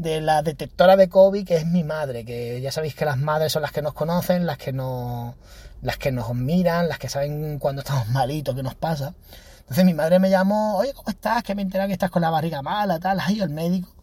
de 0.00 0.22
la 0.22 0.42
detectora 0.42 0.96
de 0.96 1.10
COVID, 1.10 1.46
que 1.46 1.56
es 1.56 1.66
mi 1.66 1.84
madre, 1.84 2.24
que 2.24 2.60
ya 2.62 2.72
sabéis 2.72 2.94
que 2.94 3.04
las 3.04 3.18
madres 3.18 3.52
son 3.52 3.60
las 3.60 3.70
que 3.70 3.82
nos 3.82 3.92
conocen, 3.92 4.46
las 4.46 4.56
que 4.56 4.72
nos, 4.72 5.34
las 5.82 5.98
que 5.98 6.10
nos 6.10 6.34
miran, 6.34 6.88
las 6.88 6.98
que 6.98 7.10
saben 7.10 7.58
cuando 7.58 7.82
estamos 7.82 8.08
malitos, 8.08 8.54
qué 8.54 8.62
nos 8.62 8.74
pasa. 8.74 9.14
Entonces 9.60 9.84
mi 9.84 9.92
madre 9.92 10.18
me 10.18 10.30
llamó, 10.30 10.78
oye, 10.78 10.94
¿cómo 10.94 11.10
estás? 11.10 11.42
Que 11.42 11.54
me 11.54 11.60
entera 11.60 11.86
que 11.86 11.92
estás 11.92 12.10
con 12.10 12.22
la 12.22 12.30
barriga 12.30 12.62
mala, 12.62 12.98
tal, 12.98 13.20
ay, 13.20 13.40
el 13.40 13.50
médico. 13.50 13.94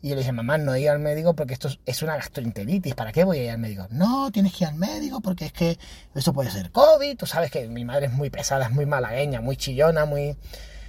Y 0.00 0.08
yo 0.08 0.14
le 0.14 0.22
dije, 0.22 0.32
mamá, 0.32 0.56
no 0.56 0.76
ir 0.76 0.88
al 0.88 0.98
médico 0.98 1.34
porque 1.34 1.52
esto 1.52 1.68
es 1.84 2.02
una 2.02 2.16
gastroenteritis, 2.16 2.94
¿para 2.94 3.12
qué 3.12 3.24
voy 3.24 3.38
a 3.38 3.44
ir 3.44 3.50
al 3.50 3.58
médico? 3.58 3.86
No, 3.90 4.30
tienes 4.30 4.54
que 4.54 4.64
ir 4.64 4.68
al 4.70 4.76
médico 4.76 5.20
porque 5.20 5.46
es 5.46 5.52
que 5.52 5.78
esto 6.14 6.32
puede 6.32 6.50
ser 6.50 6.70
COVID, 6.70 7.18
tú 7.18 7.26
sabes 7.26 7.50
que 7.50 7.68
mi 7.68 7.84
madre 7.84 8.06
es 8.06 8.12
muy 8.12 8.30
pesada, 8.30 8.64
es 8.64 8.70
muy 8.70 8.86
malagueña, 8.86 9.42
muy 9.42 9.58
chillona, 9.58 10.06
muy... 10.06 10.36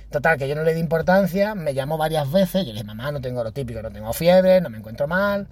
Total, 0.10 0.38
que 0.38 0.48
yo 0.48 0.56
no 0.56 0.63
le 0.63 0.74
di 0.74 0.80
importancia, 0.80 1.56
me 1.56 1.74
llamó 1.74 1.98
varias 1.98 2.31
veces, 2.31 2.66
yo 2.66 2.68
le 2.68 2.74
dije, 2.74 2.84
mamá, 2.84 3.12
no 3.12 3.22
tengo 3.22 3.44
lo 3.44 3.52
típico, 3.52 3.81
no 3.81 3.92
tengo 3.92 4.13
fiebre, 4.13 4.62
no 4.62 4.69
me 4.69 4.78
encuentro 4.78 5.07
mal. 5.07 5.48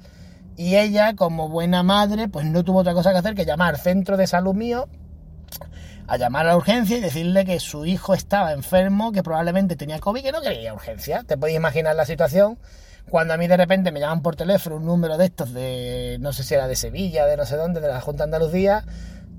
Y 0.56 0.76
ella, 0.76 1.16
como 1.16 1.50
buena 1.50 1.84
madre, 1.84 2.28
pues 2.28 2.46
no 2.46 2.64
tuvo 2.64 2.80
otra 2.80 2.94
cosa 2.94 3.12
que 3.12 3.18
hacer 3.18 3.36
que 3.36 3.46
llamar 3.46 3.78
centro 3.78 4.18
de 4.18 4.28
salud 4.28 4.54
mío, 4.54 4.88
a 6.08 6.18
llamar 6.18 6.46
a 6.46 6.50
la 6.50 6.58
urgencia 6.58 6.98
y 6.98 7.02
decirle 7.02 7.45
que 7.45 7.60
su 7.60 7.86
hijo 7.86 8.14
estaba 8.14 8.54
enfermo, 8.54 9.12
que 9.12 9.24
probablemente 9.24 9.76
tenía 9.76 10.00
COVID, 10.00 10.22
que 10.22 10.31
no 10.31 10.42
quería 10.42 10.74
urgencia. 10.74 11.24
Te 11.26 11.38
podéis 11.38 11.57
imaginar 11.57 11.95
la 11.95 12.06
situación 12.06 12.60
cuando 13.10 13.33
a 13.33 13.38
mí 13.38 13.48
de 13.48 13.57
repente 13.57 13.92
me 13.92 14.00
llaman 14.00 14.22
por 14.22 14.36
teléfono 14.36 14.78
un 14.78 14.86
número 14.86 15.18
de 15.18 15.26
estos 15.26 15.54
de, 15.54 16.18
no 16.19 16.33
sé 16.33 16.44
si 16.44 16.54
era 16.54 16.68
de 16.68 16.76
Sevilla, 16.76 17.26
de 17.26 17.38
no 17.38 17.45
sé 17.45 17.57
dónde, 17.57 17.80
de 17.81 17.88
la 17.88 18.02
Junta 18.02 18.24
Andalucía, 18.24 18.86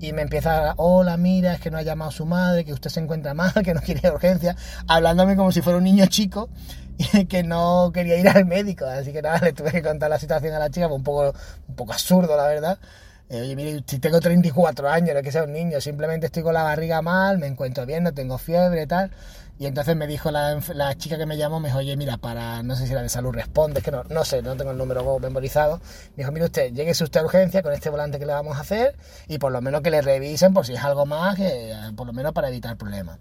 y 0.07 0.13
me 0.13 0.21
empieza, 0.21 0.73
hola, 0.77 1.17
mira, 1.17 1.53
es 1.53 1.59
que 1.59 1.71
no 1.71 1.77
ha 1.77 1.81
llamado 1.81 2.09
a 2.09 2.13
su 2.13 2.25
madre, 2.25 2.63
que 2.63 2.73
usted 2.73 2.91
se 2.91 2.99
encuentra 2.99 3.33
mal, 3.33 3.51
que 3.63 3.73
no 3.73 3.81
quiere 3.81 4.09
urgencia, 4.11 4.55
hablándome 4.87 5.35
como 5.35 5.51
si 5.51 5.61
fuera 5.61 5.77
un 5.77 5.83
niño 5.83 6.05
chico 6.07 6.49
y 7.13 7.25
que 7.25 7.43
no 7.43 7.91
quería 7.93 8.17
ir 8.17 8.29
al 8.29 8.45
médico. 8.45 8.85
Así 8.85 9.11
que 9.11 9.21
nada, 9.21 9.39
le 9.43 9.53
tuve 9.53 9.71
que 9.71 9.81
contar 9.81 10.09
la 10.09 10.19
situación 10.19 10.53
a 10.53 10.59
la 10.59 10.69
chica, 10.69 10.87
un 10.87 11.03
poco, 11.03 11.33
un 11.67 11.75
poco 11.75 11.93
absurdo, 11.93 12.37
la 12.37 12.45
verdad. 12.47 12.77
Eh, 13.29 13.41
oye, 13.41 13.55
mire, 13.55 13.83
si 13.87 13.97
tengo 13.99 14.19
34 14.19 14.87
años, 14.87 15.13
no 15.13 15.19
es 15.19 15.23
que 15.23 15.31
sea 15.31 15.43
un 15.43 15.53
niño, 15.53 15.81
simplemente 15.81 16.27
estoy 16.27 16.43
con 16.43 16.53
la 16.53 16.61
barriga 16.63 17.01
mal, 17.01 17.39
me 17.39 17.47
encuentro 17.47 17.85
bien, 17.85 18.03
no 18.03 18.13
tengo 18.13 18.37
fiebre 18.37 18.85
tal. 18.85 19.11
Y 19.57 19.67
entonces 19.67 19.95
me 19.95 20.05
dijo 20.05 20.31
la, 20.31 20.59
la, 20.73 20.95
chica 20.95 21.17
que 21.17 21.25
me 21.25 21.37
llamó, 21.37 21.61
me 21.61 21.69
dijo, 21.69 21.79
oye, 21.79 21.95
mira, 21.95 22.17
para, 22.17 22.61
no 22.61 22.75
sé 22.75 22.85
si 22.85 22.91
era 22.91 23.01
de 23.01 23.07
salud 23.09 23.31
responde, 23.31 23.79
es 23.79 23.85
que 23.85 23.91
no, 23.91 24.03
no 24.03 24.25
sé, 24.25 24.41
no 24.41 24.55
tengo 24.57 24.71
el 24.71 24.77
número 24.77 25.17
memorizado. 25.19 25.79
Me 26.15 26.23
dijo, 26.23 26.31
mire 26.33 26.45
usted, 26.45 26.73
lléguese 26.73 27.05
usted 27.05 27.21
a 27.21 27.23
urgencia 27.23 27.63
con 27.63 27.71
este 27.71 27.89
volante 27.89 28.19
que 28.19 28.25
le 28.25 28.33
vamos 28.33 28.57
a 28.57 28.61
hacer 28.61 28.95
y 29.27 29.37
por 29.37 29.53
lo 29.53 29.61
menos 29.61 29.81
que 29.81 29.91
le 29.91 30.01
revisen 30.01 30.53
por 30.53 30.65
si 30.65 30.73
es 30.73 30.83
algo 30.83 31.05
más, 31.05 31.35
que, 31.37 31.73
por 31.95 32.05
lo 32.05 32.11
menos 32.11 32.33
para 32.33 32.49
evitar 32.49 32.75
problemas. 32.77 33.17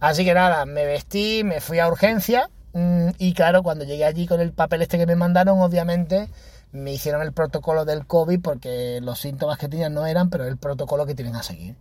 Así 0.00 0.24
que 0.24 0.34
nada, 0.34 0.66
me 0.66 0.84
vestí, 0.84 1.44
me 1.44 1.60
fui 1.60 1.78
a 1.78 1.88
urgencia 1.88 2.50
mm, 2.74 3.08
y 3.18 3.32
claro, 3.32 3.62
cuando 3.62 3.84
llegué 3.84 4.04
allí 4.04 4.26
con 4.26 4.40
el 4.40 4.52
papel 4.52 4.82
este 4.82 4.98
que 4.98 5.06
me 5.06 5.16
mandaron, 5.16 5.60
obviamente 5.60 6.28
me 6.72 6.92
hicieron 6.92 7.22
el 7.22 7.32
protocolo 7.32 7.84
del 7.84 8.06
COVID 8.06 8.40
porque 8.40 9.00
los 9.02 9.18
síntomas 9.18 9.58
que 9.58 9.68
tenían 9.68 9.94
no 9.94 10.06
eran, 10.06 10.30
pero 10.30 10.44
el 10.44 10.56
protocolo 10.56 11.06
que 11.06 11.14
tienen 11.14 11.36
a 11.36 11.42
seguir. 11.42 11.76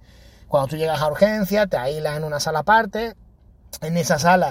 Cuando 0.47 0.69
tú 0.69 0.77
llegas 0.77 1.01
a 1.01 1.07
urgencia, 1.07 1.67
te 1.67 1.77
aíslas 1.77 2.17
en 2.17 2.23
una 2.23 2.39
sala 2.39 2.59
aparte, 2.59 3.15
en 3.81 3.97
esa 3.97 4.17
sala 4.17 4.49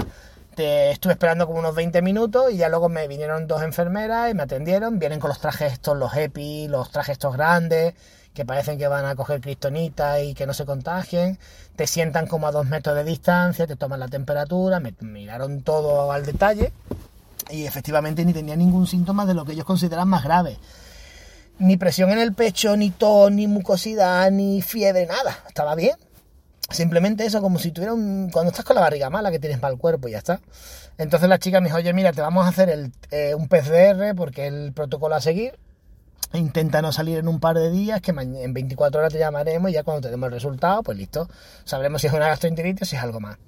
te 0.58 0.90
estuve 0.90 1.12
esperando 1.12 1.46
como 1.46 1.60
unos 1.60 1.76
20 1.76 2.02
minutos 2.02 2.50
y 2.50 2.56
ya 2.56 2.68
luego 2.68 2.88
me 2.88 3.06
vinieron 3.06 3.46
dos 3.46 3.62
enfermeras 3.62 4.28
y 4.28 4.34
me 4.34 4.42
atendieron. 4.42 4.98
Vienen 4.98 5.20
con 5.20 5.28
los 5.28 5.38
trajes 5.38 5.74
estos, 5.74 5.96
los 5.96 6.12
EPI, 6.16 6.66
los 6.66 6.90
trajes 6.90 7.12
estos 7.12 7.34
grandes, 7.34 7.94
que 8.34 8.44
parecen 8.44 8.76
que 8.76 8.88
van 8.88 9.04
a 9.04 9.14
coger 9.14 9.40
cristonita 9.40 10.20
y 10.20 10.34
que 10.34 10.48
no 10.48 10.54
se 10.54 10.66
contagien. 10.66 11.38
Te 11.76 11.86
sientan 11.86 12.26
como 12.26 12.48
a 12.48 12.50
dos 12.50 12.66
metros 12.66 12.96
de 12.96 13.04
distancia, 13.04 13.68
te 13.68 13.76
toman 13.76 14.00
la 14.00 14.08
temperatura, 14.08 14.80
me 14.80 14.94
miraron 14.98 15.62
todo 15.62 16.10
al 16.10 16.26
detalle 16.26 16.72
y 17.50 17.66
efectivamente 17.66 18.24
ni 18.24 18.32
tenía 18.32 18.56
ningún 18.56 18.86
síntoma 18.86 19.26
de 19.26 19.34
lo 19.34 19.44
que 19.44 19.52
ellos 19.52 19.64
consideran 19.64 20.08
más 20.08 20.24
grave. 20.24 20.58
Ni 21.58 21.76
presión 21.76 22.10
en 22.10 22.18
el 22.18 22.34
pecho, 22.34 22.76
ni 22.76 22.90
tos, 22.90 23.32
ni 23.32 23.46
mucosidad, 23.46 24.30
ni 24.30 24.62
fiebre, 24.62 25.06
nada. 25.06 25.38
Estaba 25.48 25.74
bien. 25.74 25.96
Simplemente 26.70 27.24
eso, 27.24 27.40
como 27.40 27.58
si 27.58 27.72
tuviera 27.72 27.94
un... 27.94 28.30
Cuando 28.30 28.50
estás 28.50 28.64
con 28.64 28.76
la 28.76 28.82
barriga 28.82 29.10
mala 29.10 29.30
que 29.30 29.38
tienes 29.38 29.58
el 29.62 29.78
cuerpo 29.78 30.08
y 30.08 30.12
ya 30.12 30.18
está. 30.18 30.40
Entonces 30.98 31.28
la 31.28 31.38
chica 31.38 31.60
me 31.60 31.68
dijo, 31.68 31.78
oye, 31.78 31.92
mira, 31.92 32.12
te 32.12 32.20
vamos 32.20 32.44
a 32.44 32.50
hacer 32.50 32.90
eh, 33.10 33.34
un 33.34 33.48
PCR 33.48 34.14
porque 34.16 34.46
el 34.46 34.72
protocolo 34.72 35.14
a 35.14 35.20
seguir. 35.20 35.58
Intenta 36.34 36.82
no 36.82 36.92
salir 36.92 37.18
en 37.18 37.26
un 37.26 37.40
par 37.40 37.56
de 37.56 37.70
días, 37.70 38.02
que 38.02 38.10
en 38.10 38.52
24 38.52 39.00
horas 39.00 39.12
te 39.12 39.18
llamaremos 39.18 39.70
y 39.70 39.74
ya 39.74 39.82
cuando 39.82 40.02
tenemos 40.02 40.26
el 40.26 40.32
resultado, 40.34 40.82
pues 40.82 40.98
listo. 40.98 41.26
Sabremos 41.64 42.02
si 42.02 42.08
es 42.08 42.12
una 42.12 42.28
gastroenteritis 42.28 42.82
o 42.82 42.84
si 42.84 42.96
es 42.96 43.02
algo 43.02 43.18
más. 43.18 43.38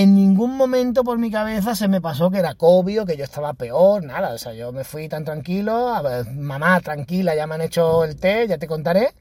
En 0.00 0.14
ningún 0.14 0.56
momento 0.56 1.04
por 1.04 1.18
mi 1.18 1.30
cabeza 1.30 1.76
se 1.76 1.86
me 1.86 2.00
pasó 2.00 2.30
que 2.30 2.38
era 2.38 2.54
COVID 2.54 3.02
o 3.02 3.04
que 3.04 3.18
yo 3.18 3.24
estaba 3.24 3.52
peor, 3.52 4.02
nada. 4.02 4.32
O 4.32 4.38
sea, 4.38 4.54
yo 4.54 4.72
me 4.72 4.82
fui 4.82 5.10
tan 5.10 5.26
tranquilo, 5.26 5.94
a 5.94 6.00
ver, 6.00 6.32
mamá, 6.32 6.80
tranquila, 6.80 7.34
ya 7.34 7.46
me 7.46 7.56
han 7.56 7.60
hecho 7.60 8.02
el 8.04 8.16
té, 8.16 8.48
ya 8.48 8.56
te 8.56 8.66
contaré, 8.66 9.12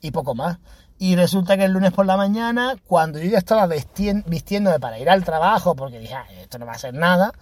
y 0.00 0.10
poco 0.10 0.34
más. 0.34 0.56
Y 0.96 1.16
resulta 1.16 1.58
que 1.58 1.64
el 1.64 1.72
lunes 1.72 1.92
por 1.92 2.06
la 2.06 2.16
mañana, 2.16 2.76
cuando 2.86 3.18
yo 3.18 3.28
ya 3.28 3.36
estaba 3.36 3.66
vistiéndome 3.66 4.80
para 4.80 4.98
ir 4.98 5.10
al 5.10 5.22
trabajo, 5.22 5.76
porque 5.76 5.98
dije, 5.98 6.14
ah, 6.14 6.24
esto 6.40 6.58
no 6.58 6.64
va 6.64 6.72
a 6.72 6.78
ser 6.78 6.94
nada, 6.94 7.34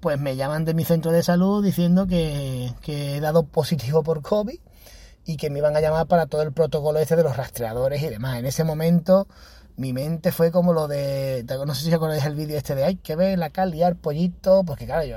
pues 0.00 0.18
me 0.18 0.34
llaman 0.34 0.64
de 0.64 0.72
mi 0.72 0.86
centro 0.86 1.12
de 1.12 1.22
salud 1.22 1.62
diciendo 1.62 2.06
que, 2.06 2.72
he 2.86 3.20
dado 3.20 3.42
positivo 3.42 4.02
por 4.02 4.22
COVID 4.22 4.58
y 5.26 5.36
que 5.36 5.50
me 5.50 5.58
iban 5.58 5.76
a 5.76 5.82
llamar 5.82 6.06
para 6.06 6.24
todo 6.24 6.40
el 6.40 6.52
protocolo 6.54 6.98
este 6.98 7.14
de 7.14 7.24
los 7.24 7.36
rastreadores 7.36 8.02
y 8.02 8.08
demás. 8.08 8.38
En 8.38 8.46
ese 8.46 8.64
momento 8.64 9.28
mi 9.78 9.92
mente 9.92 10.32
fue 10.32 10.50
como 10.50 10.72
lo 10.72 10.88
de, 10.88 11.46
no 11.64 11.74
sé 11.74 11.84
si 11.84 11.92
acordáis 11.92 12.24
el 12.24 12.34
vídeo 12.34 12.58
este 12.58 12.74
de, 12.74 12.84
hay 12.84 12.96
que 12.96 13.14
ver 13.14 13.38
la 13.38 13.50
cal 13.50 13.70
liar 13.70 13.94
pollito, 13.94 14.64
porque 14.64 14.86
claro, 14.86 15.04
yo, 15.04 15.16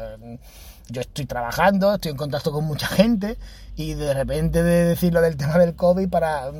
yo 0.87 1.01
estoy 1.01 1.25
trabajando, 1.25 1.95
estoy 1.95 2.11
en 2.11 2.17
contacto 2.17 2.51
con 2.51 2.65
mucha 2.65 2.85
gente 2.85 3.39
y 3.75 3.95
de 3.95 4.13
repente 4.13 4.61
de 4.61 4.85
decir 4.85 5.13
lo 5.13 5.21
del 5.21 5.35
tema 5.35 5.57
del 5.57 5.75
COVID 5.75 6.07
para, 6.09 6.51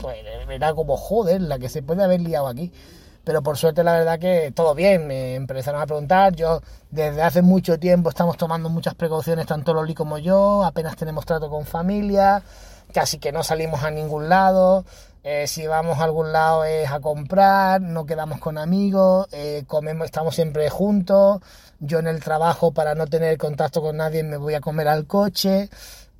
pues 0.00 0.18
era 0.48 0.72
como 0.72 0.96
joder, 0.96 1.42
la 1.42 1.58
que 1.58 1.68
se 1.68 1.82
puede 1.82 2.04
haber 2.04 2.20
liado 2.20 2.46
aquí. 2.46 2.72
Pero 3.24 3.42
por 3.42 3.58
suerte 3.58 3.82
la 3.82 3.92
verdad 3.92 4.20
que 4.20 4.52
todo 4.52 4.74
bien, 4.76 5.08
me 5.08 5.34
empezaron 5.34 5.82
a 5.82 5.86
preguntar, 5.86 6.36
yo 6.36 6.62
desde 6.90 7.22
hace 7.22 7.42
mucho 7.42 7.76
tiempo 7.78 8.08
estamos 8.08 8.36
tomando 8.36 8.68
muchas 8.68 8.94
precauciones, 8.94 9.46
tanto 9.46 9.74
Loli 9.74 9.94
como 9.94 10.16
yo, 10.18 10.64
apenas 10.64 10.96
tenemos 10.96 11.26
trato 11.26 11.50
con 11.50 11.66
familia, 11.66 12.40
casi 12.92 13.18
que 13.18 13.32
no 13.32 13.42
salimos 13.42 13.82
a 13.82 13.90
ningún 13.90 14.28
lado, 14.28 14.84
eh, 15.24 15.46
si 15.46 15.66
vamos 15.66 15.98
a 15.98 16.04
algún 16.04 16.32
lado 16.32 16.64
es 16.64 16.90
a 16.90 17.00
comprar, 17.00 17.80
no 17.80 18.06
quedamos 18.06 18.40
con 18.40 18.56
amigos, 18.56 19.26
eh, 19.32 19.64
comemos, 19.66 20.06
estamos 20.06 20.34
siempre 20.34 20.70
juntos. 20.70 21.40
Yo 21.80 21.98
en 21.98 22.06
el 22.06 22.22
trabajo, 22.22 22.72
para 22.72 22.94
no 22.94 23.06
tener 23.06 23.36
contacto 23.36 23.80
con 23.80 23.96
nadie, 23.96 24.22
me 24.22 24.36
voy 24.36 24.54
a 24.54 24.60
comer 24.60 24.88
al 24.88 25.06
coche. 25.06 25.70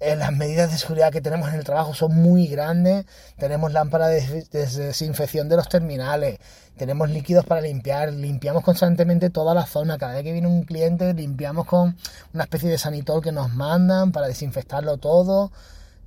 Eh, 0.01 0.15
las 0.15 0.33
medidas 0.33 0.71
de 0.71 0.79
seguridad 0.79 1.11
que 1.11 1.21
tenemos 1.21 1.49
en 1.49 1.57
el 1.57 1.65
trabajo 1.65 1.95
son 1.95 2.15
muy 2.15 2.47
grandes. 2.49 3.07
Tenemos 3.37 3.73
lámparas 3.73 4.11
de, 4.11 4.45
desinfección 4.53 5.49
de 5.49 5.57
los 5.57 5.69
terminales. 5.69 6.39
Tenemos 6.77 7.11
líquidos 7.11 7.45
para 7.45 7.61
limpiar. 7.61 8.13
Limpiamos 8.13 8.63
constantemente 8.63 9.31
toda 9.31 9.55
la 9.55 9.67
zona. 9.67 9.99
Cada 9.99 10.15
vez 10.15 10.25
que 10.25 10.33
viene 10.33 10.49
un 10.49 10.65
cliente, 10.65 11.15
limpiamos 11.15 11.67
con 11.67 11.97
una 12.35 12.45
especie 12.45 12.69
de 12.71 12.79
sanitol 12.79 13.23
que 13.23 13.33
nos 13.33 13.53
mandan 13.53 14.13
para 14.13 14.29
desinfectarlo 14.29 14.99
todo 14.99 15.51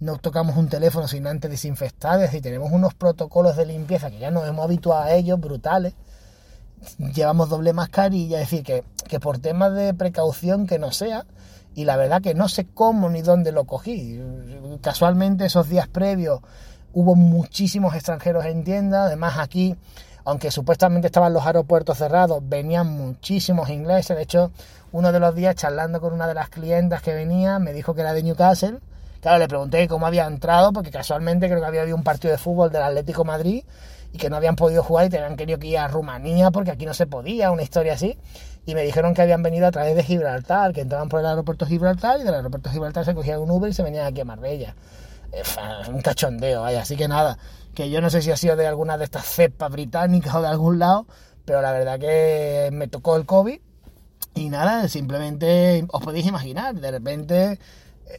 no 0.01 0.17
tocamos 0.17 0.57
un 0.57 0.67
teléfono 0.67 1.07
sin 1.07 1.27
antes 1.27 1.49
desinfectar, 1.49 2.15
es 2.15 2.21
decir, 2.31 2.41
tenemos 2.41 2.71
unos 2.71 2.95
protocolos 2.95 3.55
de 3.55 3.67
limpieza 3.67 4.09
que 4.09 4.17
ya 4.17 4.31
nos 4.31 4.47
hemos 4.47 4.65
habituado 4.65 5.03
a 5.03 5.11
ellos, 5.11 5.39
brutales. 5.39 5.93
Llevamos 6.97 7.49
doble 7.49 7.71
mascarilla, 7.71 8.41
es 8.41 8.49
decir, 8.49 8.63
que, 8.63 8.83
que 9.07 9.19
por 9.19 9.37
temas 9.37 9.75
de 9.75 9.93
precaución 9.93 10.65
que 10.65 10.79
no 10.79 10.91
sea, 10.91 11.27
y 11.75 11.85
la 11.85 11.97
verdad 11.97 12.19
que 12.19 12.33
no 12.33 12.49
sé 12.49 12.65
cómo 12.65 13.09
ni 13.09 13.21
dónde 13.21 13.51
lo 13.51 13.65
cogí. 13.65 14.19
Casualmente 14.81 15.45
esos 15.45 15.69
días 15.69 15.87
previos 15.87 16.39
hubo 16.93 17.13
muchísimos 17.13 17.93
extranjeros 17.93 18.45
en 18.45 18.63
tienda, 18.63 19.05
además 19.05 19.37
aquí, 19.37 19.75
aunque 20.25 20.49
supuestamente 20.49 21.07
estaban 21.09 21.31
los 21.31 21.45
aeropuertos 21.45 21.99
cerrados, 21.99 22.41
venían 22.43 22.87
muchísimos 22.87 23.69
ingleses, 23.69 24.17
de 24.17 24.23
hecho, 24.23 24.51
uno 24.91 25.11
de 25.11 25.19
los 25.19 25.35
días 25.35 25.53
charlando 25.53 26.01
con 26.01 26.11
una 26.11 26.25
de 26.25 26.33
las 26.33 26.49
clientas 26.49 27.03
que 27.03 27.13
venía, 27.13 27.59
me 27.59 27.71
dijo 27.71 27.93
que 27.93 28.01
era 28.01 28.13
de 28.13 28.23
Newcastle, 28.23 28.79
Claro, 29.21 29.37
le 29.37 29.47
pregunté 29.47 29.87
cómo 29.87 30.07
había 30.07 30.25
entrado, 30.25 30.73
porque 30.73 30.89
casualmente 30.89 31.47
creo 31.47 31.59
que 31.59 31.67
había 31.67 31.81
habido 31.81 31.95
un 31.95 32.03
partido 32.03 32.31
de 32.31 32.39
fútbol 32.39 32.71
del 32.71 32.81
Atlético 32.81 33.23
Madrid 33.23 33.63
y 34.11 34.17
que 34.17 34.29
no 34.29 34.35
habían 34.35 34.55
podido 34.55 34.83
jugar 34.83 35.05
y 35.05 35.09
tenían 35.09 35.35
querido 35.35 35.59
que 35.59 35.67
ir 35.67 35.77
a 35.77 35.87
Rumanía 35.87 36.51
porque 36.51 36.71
aquí 36.71 36.85
no 36.85 36.93
se 36.93 37.05
podía, 37.05 37.51
una 37.51 37.61
historia 37.61 37.93
así. 37.93 38.17
Y 38.65 38.75
me 38.75 38.83
dijeron 38.83 39.13
que 39.13 39.21
habían 39.21 39.43
venido 39.43 39.67
a 39.67 39.71
través 39.71 39.95
de 39.95 40.03
Gibraltar, 40.03 40.73
que 40.73 40.81
entraban 40.81 41.07
por 41.07 41.19
el 41.19 41.27
aeropuerto 41.27 41.65
Gibraltar 41.65 42.19
y 42.19 42.23
del 42.23 42.33
aeropuerto 42.33 42.69
Gibraltar 42.69 43.05
se 43.05 43.13
cogían 43.13 43.39
un 43.39 43.51
Uber 43.51 43.69
y 43.69 43.73
se 43.73 43.83
venían 43.83 44.05
aquí 44.05 44.21
a 44.21 44.25
Marbella. 44.25 44.75
Eh, 45.31 45.43
un 45.89 46.01
cachondeo, 46.01 46.61
vaya. 46.61 46.81
Así 46.81 46.95
que 46.95 47.07
nada, 47.07 47.37
que 47.75 47.89
yo 47.89 48.01
no 48.01 48.09
sé 48.09 48.21
si 48.21 48.31
ha 48.31 48.37
sido 48.37 48.55
de 48.55 48.67
alguna 48.67 48.97
de 48.97 49.05
estas 49.05 49.25
cepas 49.25 49.71
británicas 49.71 50.33
o 50.33 50.41
de 50.41 50.47
algún 50.47 50.79
lado, 50.79 51.05
pero 51.45 51.61
la 51.61 51.71
verdad 51.71 51.99
que 51.99 52.69
me 52.71 52.87
tocó 52.87 53.15
el 53.15 53.25
COVID 53.25 53.59
y 54.33 54.49
nada, 54.49 54.87
simplemente 54.87 55.85
os 55.91 56.01
podéis 56.01 56.25
imaginar, 56.25 56.75
de 56.75 56.91
repente 56.91 57.59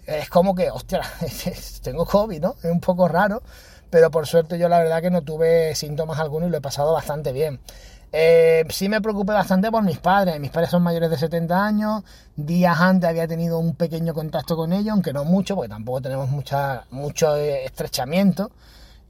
es 0.07 0.29
como 0.29 0.55
que, 0.55 0.71
hostia, 0.71 1.03
tengo 1.83 2.07
COVID, 2.07 2.41
¿no? 2.41 2.55
Es 2.63 2.71
un 2.71 2.81
poco 2.81 3.09
raro, 3.09 3.43
pero 3.91 4.11
por 4.11 4.27
suerte 4.27 4.59
yo 4.59 4.69
la 4.69 4.79
verdad 4.79 5.03
que 5.03 5.11
no 5.11 5.23
tuve 5.23 5.75
síntomas 5.75 6.19
algunos 6.19 6.49
y 6.49 6.51
lo 6.51 6.59
he 6.59 6.63
pasado 6.63 6.93
bastante 6.93 7.33
bien. 7.33 7.61
Eh, 8.15 8.67
sí 8.69 8.91
me 8.91 9.01
preocupé 9.01 9.33
bastante 9.33 9.71
por 9.71 9.83
mis 9.83 9.99
padres. 9.99 10.39
Mis 10.39 10.51
padres 10.51 10.71
son 10.71 10.83
mayores 10.83 11.11
de 11.11 11.17
70 11.17 11.65
años. 11.65 12.03
Días 12.37 12.79
antes 12.79 13.09
había 13.09 13.27
tenido 13.27 13.59
un 13.59 13.75
pequeño 13.75 14.13
contacto 14.13 14.55
con 14.55 14.73
ellos, 14.73 14.93
aunque 14.93 15.13
no 15.15 15.25
mucho, 15.25 15.55
porque 15.57 15.71
tampoco 15.71 16.03
tenemos 16.03 16.29
mucha, 16.29 16.85
mucho 16.91 17.37
estrechamiento. 17.37 18.51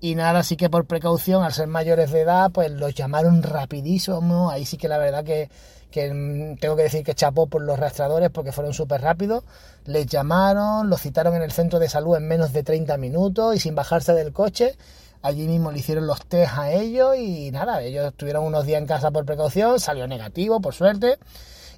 Y 0.00 0.14
nada, 0.14 0.40
así 0.40 0.56
que 0.56 0.70
por 0.70 0.86
precaución, 0.86 1.44
al 1.44 1.52
ser 1.52 1.68
mayores 1.68 2.10
de 2.10 2.22
edad, 2.22 2.50
pues 2.52 2.70
los 2.70 2.94
llamaron 2.94 3.42
rapidísimo. 3.42 4.50
Ahí 4.50 4.64
sí 4.64 4.76
que 4.76 4.88
la 4.88 4.98
verdad 4.98 5.24
que, 5.24 5.50
que 5.92 6.56
tengo 6.60 6.74
que 6.74 6.82
decir 6.82 7.04
que 7.04 7.14
chapó 7.14 7.46
por 7.46 7.62
los 7.62 7.78
rastradores 7.78 8.30
porque 8.30 8.50
fueron 8.50 8.74
súper 8.74 9.00
rápidos. 9.00 9.44
Les 9.84 10.06
llamaron, 10.06 10.90
los 10.90 11.00
citaron 11.00 11.36
en 11.36 11.42
el 11.42 11.52
centro 11.52 11.78
de 11.78 11.88
salud 11.88 12.16
en 12.16 12.26
menos 12.26 12.52
de 12.52 12.64
30 12.64 12.96
minutos 12.96 13.54
y 13.54 13.60
sin 13.60 13.76
bajarse 13.76 14.12
del 14.14 14.32
coche. 14.32 14.76
Allí 15.22 15.46
mismo 15.46 15.70
le 15.70 15.78
hicieron 15.78 16.08
los 16.08 16.26
test 16.26 16.58
a 16.58 16.72
ellos 16.72 17.16
y 17.16 17.52
nada, 17.52 17.80
ellos 17.82 18.08
estuvieron 18.08 18.42
unos 18.44 18.66
días 18.66 18.80
en 18.80 18.88
casa 18.88 19.12
por 19.12 19.24
precaución, 19.24 19.78
salió 19.78 20.08
negativo, 20.08 20.60
por 20.60 20.74
suerte. 20.74 21.18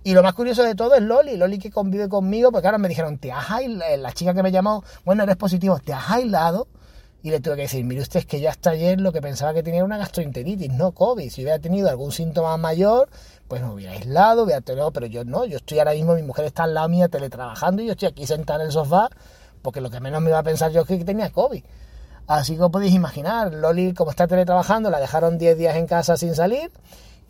Y 0.03 0.15
lo 0.15 0.23
más 0.23 0.33
curioso 0.33 0.63
de 0.63 0.75
todo 0.75 0.95
es 0.95 1.03
Loli, 1.03 1.37
Loli 1.37 1.59
que 1.59 1.71
convive 1.71 2.09
conmigo, 2.09 2.51
porque 2.53 2.69
ahora 2.69 2.79
me 2.79 2.89
dijeron, 2.89 3.19
te 3.19 3.33
has 3.33 3.51
aislado, 3.51 3.97
la 3.99 4.13
chica 4.13 4.33
que 4.33 4.43
me 4.43 4.51
llamó, 4.51 4.83
bueno, 5.05 5.25
eres 5.25 5.37
positivo, 5.37 5.79
te 5.85 5.93
has 5.93 6.11
aislado 6.11 6.69
y 7.25 7.31
le 7.31 7.41
tuve 7.41 7.57
que 7.57 7.63
decir, 7.63 7.83
mire 7.87 8.03
usted, 8.03 8.21
es 8.21 8.27
que 8.27 8.39
ya 8.39 8.51
hasta 8.51 8.69
ayer 8.69 9.01
lo 9.01 9.11
que 9.11 9.23
pensaba 9.23 9.55
que 9.55 9.63
tenía 9.63 9.79
era 9.79 9.87
una 9.87 9.97
gastroenteritis, 9.97 10.71
no 10.75 10.93
COVID. 10.93 11.31
Si 11.31 11.41
hubiera 11.41 11.59
tenido 11.59 11.89
algún 11.89 12.13
síntoma 12.13 12.59
mayor, 12.59 13.09
pues 13.49 13.63
me 13.63 13.71
hubiera 13.71 13.93
aislado, 13.93 14.43
hubiera 14.45 14.61
tenido, 14.61 14.93
pero 14.93 15.07
yo 15.07 15.25
no, 15.25 15.47
yo 15.47 15.57
estoy 15.57 15.79
ahora 15.79 15.93
mismo, 15.93 16.15
mi 16.17 16.23
mujer 16.23 16.45
está 16.45 16.65
al 16.65 16.75
lado 16.75 16.87
mía 16.91 17.09
teletrabajando 17.09 17.81
y 17.81 17.87
yo 17.87 17.93
estoy 17.93 18.09
aquí 18.09 18.27
sentada 18.27 18.61
en 18.61 18.67
el 18.67 18.73
sofá, 18.73 19.09
porque 19.63 19.81
lo 19.81 19.89
que 19.89 20.01
menos 20.01 20.21
me 20.21 20.29
iba 20.29 20.39
a 20.39 20.43
pensar 20.43 20.71
yo 20.71 20.83
es 20.83 20.87
que 20.87 21.03
tenía 21.03 21.31
COVID. 21.31 21.65
Así 22.27 22.59
que 22.59 22.69
podéis 22.69 22.93
imaginar, 22.93 23.55
Loli, 23.55 23.95
como 23.95 24.11
está 24.11 24.27
teletrabajando, 24.27 24.91
la 24.91 25.01
dejaron 25.01 25.39
10 25.39 25.57
días 25.57 25.77
en 25.77 25.87
casa 25.87 26.19
sin 26.19 26.35
salir. 26.35 26.71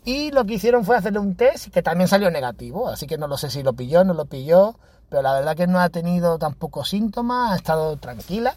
Y 0.04 0.32
lo 0.32 0.44
que 0.44 0.54
hicieron 0.54 0.84
fue 0.84 0.96
hacerle 0.96 1.20
un 1.20 1.36
test 1.36 1.72
que 1.72 1.82
también 1.82 2.08
salió 2.08 2.32
negativo. 2.32 2.88
Así 2.88 3.06
que 3.06 3.16
no 3.16 3.28
lo 3.28 3.36
sé 3.36 3.48
si 3.48 3.62
lo 3.62 3.74
pilló, 3.74 4.02
no 4.02 4.12
lo 4.12 4.24
pilló. 4.24 4.74
Pero 5.08 5.22
la 5.22 5.34
verdad 5.34 5.54
que 5.56 5.68
no 5.68 5.78
ha 5.78 5.88
tenido 5.88 6.36
tampoco 6.36 6.84
síntomas, 6.84 7.52
ha 7.52 7.56
estado 7.56 7.96
tranquila. 7.96 8.56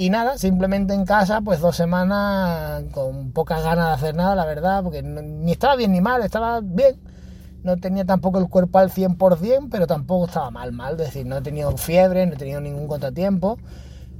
Y 0.00 0.10
nada, 0.10 0.38
simplemente 0.38 0.94
en 0.94 1.04
casa, 1.04 1.40
pues 1.40 1.60
dos 1.60 1.74
semanas 1.74 2.84
con 2.92 3.32
pocas 3.32 3.64
ganas 3.64 3.88
de 3.88 3.94
hacer 3.94 4.14
nada, 4.14 4.36
la 4.36 4.46
verdad, 4.46 4.84
porque 4.84 5.02
ni 5.02 5.50
estaba 5.50 5.74
bien 5.74 5.90
ni 5.90 6.00
mal, 6.00 6.22
estaba 6.22 6.60
bien. 6.60 7.00
No 7.64 7.76
tenía 7.78 8.04
tampoco 8.04 8.38
el 8.38 8.48
cuerpo 8.48 8.78
al 8.78 8.92
100%, 8.92 9.68
pero 9.68 9.88
tampoco 9.88 10.26
estaba 10.26 10.52
mal, 10.52 10.70
mal. 10.70 10.92
Es 10.92 11.08
decir, 11.08 11.26
no 11.26 11.38
he 11.38 11.42
tenido 11.42 11.76
fiebre, 11.76 12.24
no 12.26 12.34
he 12.34 12.36
tenido 12.36 12.60
ningún 12.60 12.86
contratiempo. 12.86 13.58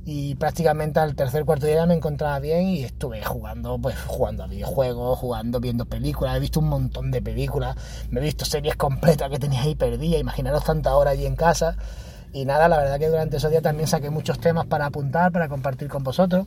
Y 0.05 0.35
prácticamente 0.35 0.99
al 0.99 1.15
tercer 1.15 1.45
cuarto 1.45 1.67
día 1.67 1.87
me 1.87 1.95
encontraba 1.95 2.41
bien 2.41 2.67
y 2.67 2.83
estuve 2.83 3.23
jugando, 3.23 3.79
pues 3.79 3.95
jugando 4.07 4.43
a 4.43 4.47
videojuegos, 4.49 5.19
jugando, 5.19 5.61
viendo 5.61 5.85
películas. 5.85 6.37
He 6.37 6.41
visto 6.41 6.59
un 6.59 6.71
montón 6.71 7.13
de 7.13 7.23
películas, 7.23 7.77
me 8.11 8.19
he 8.19 8.25
visto 8.25 8.45
series 8.45 8.75
completas 8.75 9.31
que 9.31 9.39
tenía 9.39 9.63
ahí 9.63 9.77
perdidas. 9.77 10.21
Imaginaros 10.21 10.65
tanta 10.65 10.97
hora 10.97 11.13
allí 11.13 11.25
en 11.25 11.37
casa. 11.37 11.77
Y 12.39 12.45
nada, 12.45 12.69
la 12.69 12.79
verdad 12.79 13.01
que 13.01 13.09
durante 13.09 13.39
esos 13.39 13.51
días 13.51 13.65
también 13.65 13.89
saqué 13.89 14.11
muchos 14.11 14.39
temas 14.39 14.65
para 14.65 14.87
apuntar, 14.87 15.33
para 15.33 15.49
compartir 15.49 15.89
con 15.89 16.05
vosotros. 16.05 16.47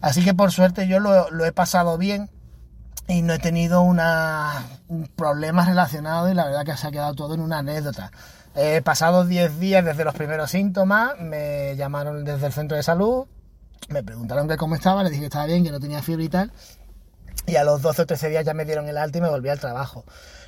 Así 0.00 0.22
que 0.22 0.34
por 0.34 0.52
suerte 0.52 0.86
yo 0.86 1.00
lo, 1.00 1.44
he 1.44 1.50
pasado 1.50 1.98
bien 1.98 2.30
y 3.08 3.22
no 3.22 3.32
he 3.32 3.40
tenido 3.40 3.82
una, 3.82 4.64
problemas 5.16 5.66
relacionados 5.66 6.30
y 6.30 6.34
la 6.34 6.44
verdad 6.44 6.64
que 6.64 6.76
se 6.76 6.86
ha 6.86 6.92
quedado 6.92 7.12
todo 7.14 7.34
en 7.34 7.40
una 7.40 7.58
anécdota. 7.58 8.12
He 8.54 8.82
pasado 8.82 9.24
10 9.24 9.58
días 9.58 9.84
desde 9.84 10.04
los 10.04 10.14
primeros 10.14 10.52
síntomas, 10.52 11.18
me 11.18 11.74
llamaron 11.74 12.24
desde 12.24 12.46
el 12.46 12.52
centro 12.52 12.76
de 12.76 12.84
salud, 12.84 13.26
me 13.88 14.04
preguntaron 14.04 14.46
cómo 14.56 14.76
estaba, 14.76 15.02
les 15.02 15.10
dije 15.10 15.22
que 15.22 15.26
estaba 15.26 15.46
bien, 15.46 15.64
que 15.64 15.72
no 15.72 15.80
tenía 15.80 16.02
fiebre 16.02 16.26
y 16.26 16.28
tal. 16.28 16.52
Y 17.46 17.56
a 17.56 17.64
los 17.64 17.82
12 17.82 18.02
o 18.02 18.06
13 18.06 18.28
días 18.28 18.44
ya 18.44 18.54
me 18.54 18.64
dieron 18.64 18.88
el 18.88 18.96
alta 18.96 19.18
y 19.18 19.20
me 19.20 19.28
volví 19.28 19.48
al 19.48 19.58
trabajo. 19.58 20.04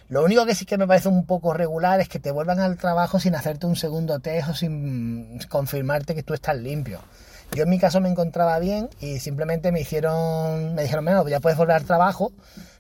Lo 0.09 0.23
único 0.25 0.47
que 0.47 0.55
sí 0.55 0.67
que 0.67 0.79
me 0.79 0.87
parece 0.87 1.09
un 1.09 1.27
poco 1.27 1.53
regular 1.53 2.01
es 2.01 2.09
que 2.09 2.21
te 2.21 2.31
vuelvan 2.31 2.61
al 2.61 2.77
trabajo 2.77 3.19
sin 3.19 3.35
hacerte 3.35 3.67
un 3.67 3.75
segundo 3.75 4.21
test 4.21 4.49
o 4.49 4.55
sin 4.55 5.41
confirmarte 5.49 6.15
que 6.15 6.23
tú 6.23 6.33
estás 6.33 6.57
limpio. 6.57 7.01
Yo 7.53 7.65
en 7.65 7.71
mi 7.71 7.79
caso 7.79 8.01
me 8.01 8.09
encontraba 8.09 8.59
bien 8.61 8.89
y 9.01 9.19
simplemente 9.19 9.73
me 9.73 9.81
hicieron, 9.81 10.75
me 10.75 10.83
dijeron, 10.83 11.05
bueno, 11.05 11.27
ya 11.29 11.41
puedes 11.41 11.59
volver 11.59 11.77
al 11.77 11.85
trabajo, 11.85 12.33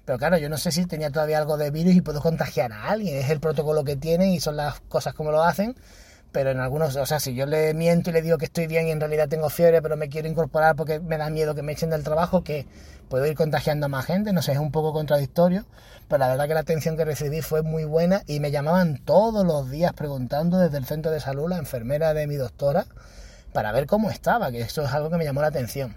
pero 0.04 0.18
claro, 0.18 0.38
yo 0.38 0.48
no 0.48 0.56
sé 0.56 0.70
si 0.70 0.86
tenía 0.86 1.10
todavía 1.10 1.38
algo 1.38 1.56
de 1.56 1.70
virus 1.70 1.94
y 1.94 2.00
puedo 2.00 2.20
contagiar 2.20 2.72
a 2.72 2.90
alguien, 2.90 3.16
es 3.16 3.30
el 3.30 3.40
protocolo 3.40 3.82
que 3.82 3.96
tienen 3.96 4.30
y 4.30 4.40
son 4.40 4.56
las 4.56 4.80
cosas 4.82 5.14
como 5.14 5.32
lo 5.32 5.42
hacen, 5.42 5.74
pero 6.36 6.50
en 6.50 6.60
algunos, 6.60 6.94
o 6.96 7.06
sea, 7.06 7.18
si 7.18 7.34
yo 7.34 7.46
le 7.46 7.72
miento 7.72 8.10
y 8.10 8.12
le 8.12 8.20
digo 8.20 8.36
que 8.36 8.44
estoy 8.44 8.66
bien 8.66 8.86
y 8.88 8.90
en 8.90 9.00
realidad 9.00 9.26
tengo 9.26 9.48
fiebre, 9.48 9.80
pero 9.80 9.96
me 9.96 10.10
quiero 10.10 10.28
incorporar 10.28 10.76
porque 10.76 11.00
me 11.00 11.16
da 11.16 11.30
miedo 11.30 11.54
que 11.54 11.62
me 11.62 11.72
echen 11.72 11.88
del 11.88 12.04
trabajo, 12.04 12.44
que 12.44 12.66
puedo 13.08 13.24
ir 13.24 13.34
contagiando 13.34 13.86
a 13.86 13.88
más 13.88 14.04
gente, 14.04 14.34
no 14.34 14.42
sé, 14.42 14.52
es 14.52 14.58
un 14.58 14.70
poco 14.70 14.92
contradictorio, 14.92 15.64
pero 16.08 16.18
la 16.18 16.28
verdad 16.28 16.46
que 16.46 16.52
la 16.52 16.60
atención 16.60 16.94
que 16.94 17.06
recibí 17.06 17.40
fue 17.40 17.62
muy 17.62 17.84
buena 17.84 18.22
y 18.26 18.40
me 18.40 18.50
llamaban 18.50 18.98
todos 19.02 19.46
los 19.46 19.70
días 19.70 19.94
preguntando 19.94 20.58
desde 20.58 20.76
el 20.76 20.84
centro 20.84 21.10
de 21.10 21.20
salud, 21.20 21.48
la 21.48 21.56
enfermera 21.56 22.12
de 22.12 22.26
mi 22.26 22.36
doctora, 22.36 22.84
para 23.54 23.72
ver 23.72 23.86
cómo 23.86 24.10
estaba, 24.10 24.50
que 24.50 24.60
eso 24.60 24.82
es 24.82 24.92
algo 24.92 25.08
que 25.08 25.16
me 25.16 25.24
llamó 25.24 25.40
la 25.40 25.46
atención. 25.46 25.96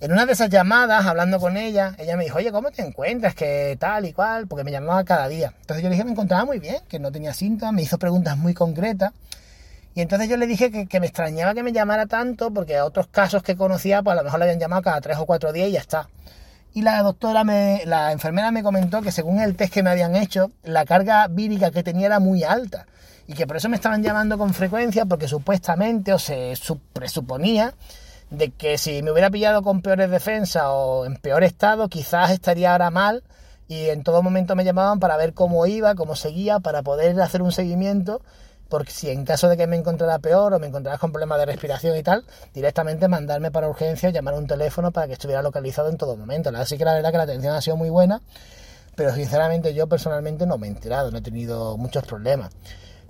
En 0.00 0.12
una 0.12 0.26
de 0.26 0.34
esas 0.34 0.50
llamadas, 0.50 1.06
hablando 1.06 1.40
con 1.40 1.56
ella, 1.56 1.94
ella 1.96 2.18
me 2.18 2.24
dijo, 2.24 2.36
oye, 2.36 2.52
¿cómo 2.52 2.72
te 2.72 2.82
encuentras? 2.82 3.34
Que 3.34 3.78
tal 3.80 4.04
y 4.04 4.12
cual, 4.12 4.46
porque 4.48 4.64
me 4.64 4.70
llamaba 4.70 5.02
cada 5.04 5.28
día. 5.28 5.54
Entonces 5.62 5.82
yo 5.82 5.88
le 5.88 5.94
dije 5.94 6.04
me 6.04 6.10
encontraba 6.10 6.44
muy 6.44 6.58
bien, 6.58 6.82
que 6.90 6.98
no 6.98 7.10
tenía 7.10 7.32
síntomas, 7.32 7.72
me 7.72 7.80
hizo 7.80 7.98
preguntas 7.98 8.36
muy 8.36 8.52
concretas. 8.52 9.12
Y 9.94 10.00
entonces 10.00 10.28
yo 10.28 10.36
le 10.36 10.46
dije 10.46 10.86
que, 10.86 11.00
me 11.00 11.06
extrañaba 11.06 11.54
que 11.54 11.62
me 11.62 11.72
llamara 11.72 12.06
tanto, 12.06 12.50
porque 12.50 12.76
a 12.76 12.84
otros 12.84 13.08
casos 13.08 13.42
que 13.42 13.56
conocía, 13.56 14.02
pues 14.02 14.14
a 14.14 14.16
lo 14.16 14.24
mejor 14.24 14.38
le 14.38 14.44
habían 14.46 14.60
llamado 14.60 14.82
cada 14.82 15.00
tres 15.00 15.18
o 15.18 15.26
cuatro 15.26 15.52
días 15.52 15.68
y 15.68 15.72
ya 15.72 15.80
está. 15.80 16.08
Y 16.72 16.80
la 16.82 17.02
doctora, 17.02 17.44
me, 17.44 17.82
la 17.84 18.12
enfermera 18.12 18.50
me 18.50 18.62
comentó 18.62 19.02
que 19.02 19.12
según 19.12 19.40
el 19.40 19.54
test 19.56 19.74
que 19.74 19.82
me 19.82 19.90
habían 19.90 20.16
hecho, 20.16 20.50
la 20.62 20.86
carga 20.86 21.28
vírica 21.28 21.70
que 21.70 21.82
tenía 21.82 22.06
era 22.06 22.20
muy 22.20 22.42
alta 22.42 22.86
y 23.26 23.34
que 23.34 23.46
por 23.46 23.56
eso 23.56 23.68
me 23.68 23.76
estaban 23.76 24.02
llamando 24.02 24.38
con 24.38 24.54
frecuencia 24.54 25.04
porque 25.04 25.28
supuestamente 25.28 26.12
o 26.12 26.18
se 26.18 26.54
presuponía 26.92 27.74
de 28.30 28.50
que 28.50 28.78
si 28.78 29.02
me 29.02 29.10
hubiera 29.12 29.30
pillado 29.30 29.62
con 29.62 29.82
peores 29.82 30.10
defensas 30.10 30.64
o 30.66 31.04
en 31.04 31.16
peor 31.16 31.44
estado 31.44 31.88
quizás 31.88 32.30
estaría 32.30 32.72
ahora 32.72 32.90
mal 32.90 33.22
y 33.68 33.90
en 33.90 34.02
todo 34.02 34.22
momento 34.22 34.56
me 34.56 34.64
llamaban 34.64 34.98
para 34.98 35.16
ver 35.16 35.34
cómo 35.34 35.66
iba, 35.66 35.94
cómo 35.94 36.16
seguía, 36.16 36.60
para 36.60 36.82
poder 36.82 37.20
hacer 37.20 37.42
un 37.42 37.52
seguimiento 37.52 38.22
porque 38.72 38.90
si 38.90 39.10
en 39.10 39.26
caso 39.26 39.50
de 39.50 39.58
que 39.58 39.66
me 39.66 39.76
encontrara 39.76 40.18
peor 40.18 40.54
o 40.54 40.58
me 40.58 40.66
encontrara 40.66 40.96
con 40.96 41.12
problemas 41.12 41.38
de 41.38 41.44
respiración 41.44 41.94
y 41.94 42.02
tal, 42.02 42.24
directamente 42.54 43.06
mandarme 43.06 43.50
para 43.50 43.68
urgencia 43.68 44.08
o 44.08 44.12
llamar 44.12 44.32
un 44.32 44.46
teléfono 44.46 44.92
para 44.92 45.06
que 45.06 45.12
estuviera 45.12 45.42
localizado 45.42 45.90
en 45.90 45.98
todo 45.98 46.16
momento. 46.16 46.48
Así 46.56 46.78
que 46.78 46.86
la 46.86 46.94
verdad 46.94 47.10
que 47.10 47.18
la 47.18 47.24
atención 47.24 47.54
ha 47.54 47.60
sido 47.60 47.76
muy 47.76 47.90
buena, 47.90 48.22
pero 48.96 49.14
sinceramente 49.14 49.74
yo 49.74 49.88
personalmente 49.88 50.46
no 50.46 50.56
me 50.56 50.68
he 50.68 50.70
enterado, 50.70 51.10
no 51.10 51.18
he 51.18 51.20
tenido 51.20 51.76
muchos 51.76 52.06
problemas. 52.06 52.50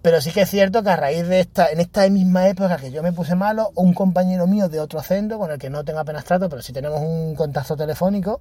Pero 0.03 0.21
sí 0.21 0.33
que 0.33 0.41
es 0.41 0.51
cierto 0.51 0.83
que 0.83 0.91
a 0.91 0.97
raíz 0.97 1.29
de 1.29 1.39
esta, 1.39 1.71
en 1.71 1.79
esta 1.79 2.11
misma 2.11 2.49
época 2.49 2.77
que 2.79 2.91
yo 2.91 3.05
me 3.05 3.13
puse 3.13 3.37
malo, 3.37 3.71
un 3.77 3.95
compañero 3.95 4.49
mío 4.49 4.69
de 4.69 4.81
otro 4.81 5.01
centro, 5.01 5.39
con 5.39 5.53
el 5.53 5.61
que 5.61 5.71
no 5.71 5.85
tengo 5.85 6.01
apenas 6.01 6.25
trato, 6.25 6.49
pero 6.49 6.61
sí 6.61 6.73
tenemos 6.73 7.01
un 7.01 7.37
contacto 7.37 7.77
telefónico, 7.77 8.41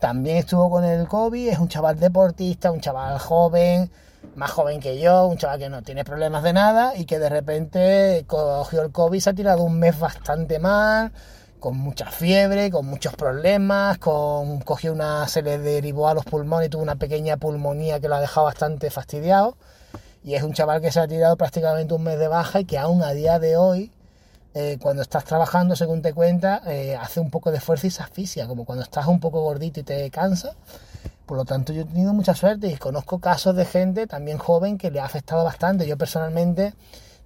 también 0.00 0.38
estuvo 0.38 0.68
con 0.68 0.82
el 0.82 1.06
COVID, 1.06 1.50
es 1.50 1.60
un 1.60 1.68
chaval 1.68 2.00
deportista, 2.00 2.72
un 2.72 2.80
chaval 2.80 3.16
joven, 3.20 3.92
más 4.34 4.50
joven 4.50 4.80
que 4.80 4.98
yo, 4.98 5.26
un 5.26 5.36
chaval 5.36 5.58
que 5.58 5.68
no 5.68 5.82
tiene 5.82 6.04
problemas 6.04 6.42
de 6.42 6.52
nada 6.52 6.96
y 6.96 7.06
que 7.06 7.18
de 7.18 7.28
repente 7.28 8.24
cogió 8.26 8.82
el 8.82 8.92
COVID, 8.92 9.20
se 9.20 9.30
ha 9.30 9.34
tirado 9.34 9.62
un 9.64 9.78
mes 9.78 9.98
bastante 9.98 10.58
mal, 10.58 11.12
con 11.58 11.76
mucha 11.76 12.10
fiebre, 12.10 12.70
con 12.70 12.86
muchos 12.86 13.14
problemas, 13.14 13.98
con 13.98 14.60
cogió 14.60 14.92
una, 14.92 15.26
se 15.28 15.42
le 15.42 15.58
derivó 15.58 16.08
a 16.08 16.14
los 16.14 16.24
pulmones 16.24 16.68
y 16.68 16.70
tuvo 16.70 16.82
una 16.82 16.96
pequeña 16.96 17.36
pulmonía 17.36 18.00
que 18.00 18.08
lo 18.08 18.14
ha 18.14 18.20
dejado 18.20 18.46
bastante 18.46 18.90
fastidiado. 18.90 19.56
Y 20.22 20.34
es 20.34 20.42
un 20.42 20.52
chaval 20.52 20.80
que 20.80 20.92
se 20.92 21.00
ha 21.00 21.08
tirado 21.08 21.36
prácticamente 21.36 21.94
un 21.94 22.02
mes 22.02 22.18
de 22.18 22.28
baja 22.28 22.60
y 22.60 22.64
que 22.64 22.78
aún 22.78 23.02
a 23.02 23.12
día 23.12 23.38
de 23.38 23.56
hoy, 23.56 23.92
eh, 24.60 24.76
cuando 24.80 25.02
estás 25.02 25.24
trabajando, 25.24 25.76
según 25.76 26.02
te 26.02 26.12
cuenta, 26.12 26.62
eh, 26.66 26.96
hace 26.96 27.20
un 27.20 27.30
poco 27.30 27.52
de 27.52 27.60
fuerza 27.60 27.86
y 27.86 27.90
se 27.90 28.02
asfixia, 28.02 28.48
como 28.48 28.64
cuando 28.64 28.82
estás 28.82 29.06
un 29.06 29.20
poco 29.20 29.40
gordito 29.40 29.78
y 29.78 29.84
te 29.84 30.10
cansa. 30.10 30.56
Por 31.26 31.36
lo 31.36 31.44
tanto, 31.44 31.72
yo 31.72 31.82
he 31.82 31.84
tenido 31.84 32.12
mucha 32.12 32.34
suerte 32.34 32.66
y 32.66 32.76
conozco 32.76 33.20
casos 33.20 33.54
de 33.54 33.64
gente 33.64 34.08
también 34.08 34.36
joven 34.36 34.76
que 34.76 34.90
le 34.90 34.98
ha 34.98 35.04
afectado 35.04 35.44
bastante. 35.44 35.86
Yo 35.86 35.96
personalmente, 35.96 36.74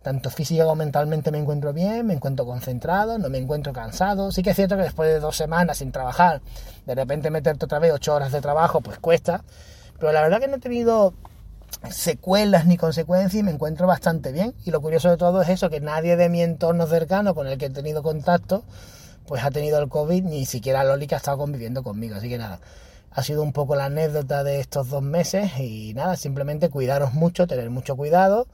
tanto 0.03 0.29
física 0.29 0.65
como 0.65 0.77
mentalmente 0.77 1.31
me 1.31 1.39
encuentro 1.39 1.73
bien, 1.73 2.07
me 2.07 2.13
encuentro 2.13 2.45
concentrado, 2.45 3.17
no 3.19 3.31
me 3.31 3.39
encuentro 3.39 3.73
cansado. 3.73 4.31
Sí 4.31 4.43
que 4.43 4.51
es 4.51 4.57
cierto 4.57 4.77
que 4.77 4.83
después 4.83 5.09
de 5.09 5.19
dos 5.19 5.35
semanas 5.35 5.79
sin 5.79 5.91
trabajar, 5.91 6.43
de 6.85 6.95
repente 6.95 7.31
meterte 7.31 7.65
otra 7.65 7.79
vez 7.79 7.93
ocho 7.95 8.15
horas 8.15 8.31
de 8.33 8.43
trabajo, 8.43 8.83
pues 8.83 8.99
cuesta. 8.99 9.43
Pero 9.99 10.13
la 10.13 10.21
verdad 10.21 10.39
que 10.39 10.49
no 10.49 10.57
he 10.57 10.61
tenido 10.61 11.15
secuelas 11.91 12.67
ni 12.67 12.77
consecuencias 12.77 13.35
y 13.35 13.43
me 13.43 13.51
encuentro 13.51 13.87
bastante 13.87 14.33
bien. 14.33 14.55
Y 14.65 14.71
lo 14.71 14.81
curioso 14.81 15.11
de 15.11 15.17
todo 15.17 15.43
es 15.43 15.49
eso, 15.49 15.71
que 15.71 15.81
nadie 15.81 16.17
de 16.17 16.29
mi 16.29 16.43
entorno 16.43 16.87
cercano 16.87 17.35
con 17.35 17.47
el 17.47 17.59
que 17.59 17.67
he 17.67 17.71
tenido 17.71 18.03
contacto, 18.03 18.65
pues 19.27 19.45
ha 19.45 19.51
tenido 19.51 19.79
el 19.79 19.89
COVID, 19.89 20.25
ni 20.25 20.47
siquiera 20.47 20.85
Loli 20.85 21.07
que 21.07 21.15
ha 21.15 21.19
estado 21.19 21.39
conviviendo 21.39 21.83
conmigo. 21.83 22.17
Así 22.17 22.29
que 22.29 22.39
nada, 22.39 22.61
ha 23.11 23.23
sido 23.23 23.43
un 23.43 23.53
poco 23.53 23.77
la 23.77 23.87
anécdota 23.87 24.45
de 24.45 24.61
estos 24.61 24.89
dos 24.89 25.03
meses 25.03 25.59
y 25.59 25.93
nada, 25.95 26.17
simplemente 26.17 26.71
cuidaros 26.71 27.15
mucho, 27.15 27.47
tener 27.47 27.71
mucho 27.71 27.97
cuidado. 27.97 28.47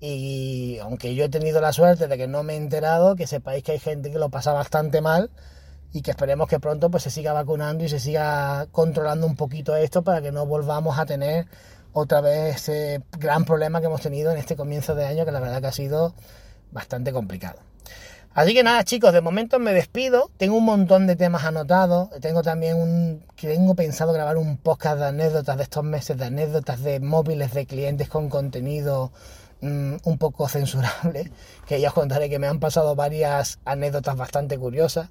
Y 0.00 0.78
aunque 0.80 1.14
yo 1.14 1.24
he 1.24 1.28
tenido 1.28 1.60
la 1.60 1.72
suerte 1.72 2.08
de 2.08 2.16
que 2.16 2.26
no 2.26 2.42
me 2.42 2.54
he 2.54 2.56
enterado, 2.56 3.16
que 3.16 3.26
sepáis 3.26 3.62
que 3.62 3.72
hay 3.72 3.78
gente 3.78 4.10
que 4.10 4.18
lo 4.18 4.30
pasa 4.30 4.52
bastante 4.52 5.00
mal 5.00 5.30
y 5.92 6.02
que 6.02 6.10
esperemos 6.12 6.48
que 6.48 6.60
pronto 6.60 6.90
pues 6.90 7.02
se 7.02 7.10
siga 7.10 7.32
vacunando 7.32 7.84
y 7.84 7.88
se 7.88 8.00
siga 8.00 8.66
controlando 8.72 9.26
un 9.26 9.36
poquito 9.36 9.76
esto 9.76 10.02
para 10.02 10.22
que 10.22 10.32
no 10.32 10.46
volvamos 10.46 10.98
a 10.98 11.06
tener 11.06 11.46
otra 11.92 12.20
vez 12.20 12.56
ese 12.56 13.02
gran 13.18 13.44
problema 13.44 13.80
que 13.80 13.86
hemos 13.86 14.00
tenido 14.00 14.30
en 14.32 14.38
este 14.38 14.56
comienzo 14.56 14.94
de 14.94 15.06
año, 15.06 15.24
que 15.24 15.32
la 15.32 15.40
verdad 15.40 15.60
que 15.60 15.66
ha 15.68 15.72
sido 15.72 16.14
bastante 16.72 17.12
complicado. 17.12 17.58
Así 18.32 18.54
que 18.54 18.62
nada, 18.62 18.84
chicos, 18.84 19.12
de 19.12 19.20
momento 19.20 19.58
me 19.58 19.72
despido. 19.72 20.30
Tengo 20.36 20.56
un 20.56 20.64
montón 20.64 21.08
de 21.08 21.16
temas 21.16 21.44
anotados. 21.44 22.10
Tengo 22.20 22.42
también 22.42 22.76
un. 22.76 23.24
Tengo 23.34 23.74
pensado 23.74 24.12
grabar 24.12 24.36
un 24.36 24.56
podcast 24.56 24.98
de 24.98 25.06
anécdotas 25.06 25.56
de 25.56 25.64
estos 25.64 25.82
meses, 25.82 26.16
de 26.16 26.26
anécdotas 26.26 26.80
de 26.80 27.00
móviles 27.00 27.52
de 27.54 27.66
clientes 27.66 28.08
con 28.08 28.28
contenido 28.28 29.10
mm, 29.62 29.96
un 30.04 30.18
poco 30.18 30.48
censurable. 30.48 31.32
Que 31.66 31.80
ya 31.80 31.88
os 31.88 31.94
contaré 31.94 32.30
que 32.30 32.38
me 32.38 32.46
han 32.46 32.60
pasado 32.60 32.94
varias 32.94 33.58
anécdotas 33.64 34.16
bastante 34.16 34.56
curiosas. 34.58 35.08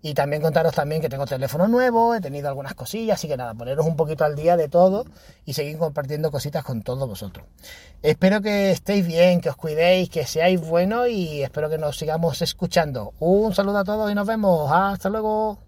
Y 0.00 0.14
también 0.14 0.40
contaros 0.42 0.74
también 0.74 1.00
que 1.00 1.08
tengo 1.08 1.26
teléfono 1.26 1.66
nuevo, 1.66 2.14
he 2.14 2.20
tenido 2.20 2.48
algunas 2.48 2.74
cosillas, 2.74 3.18
así 3.18 3.26
que 3.26 3.36
nada, 3.36 3.54
poneros 3.54 3.84
un 3.84 3.96
poquito 3.96 4.24
al 4.24 4.36
día 4.36 4.56
de 4.56 4.68
todo 4.68 5.04
y 5.44 5.54
seguir 5.54 5.76
compartiendo 5.76 6.30
cositas 6.30 6.62
con 6.62 6.82
todos 6.82 7.08
vosotros. 7.08 7.46
Espero 8.02 8.40
que 8.40 8.70
estéis 8.70 9.06
bien, 9.06 9.40
que 9.40 9.48
os 9.48 9.56
cuidéis, 9.56 10.08
que 10.08 10.24
seáis 10.24 10.60
buenos 10.60 11.08
y 11.08 11.42
espero 11.42 11.68
que 11.68 11.78
nos 11.78 11.96
sigamos 11.96 12.42
escuchando. 12.42 13.12
Un 13.18 13.54
saludo 13.54 13.78
a 13.78 13.84
todos 13.84 14.10
y 14.10 14.14
nos 14.14 14.26
vemos. 14.26 14.70
Hasta 14.70 15.08
luego. 15.08 15.56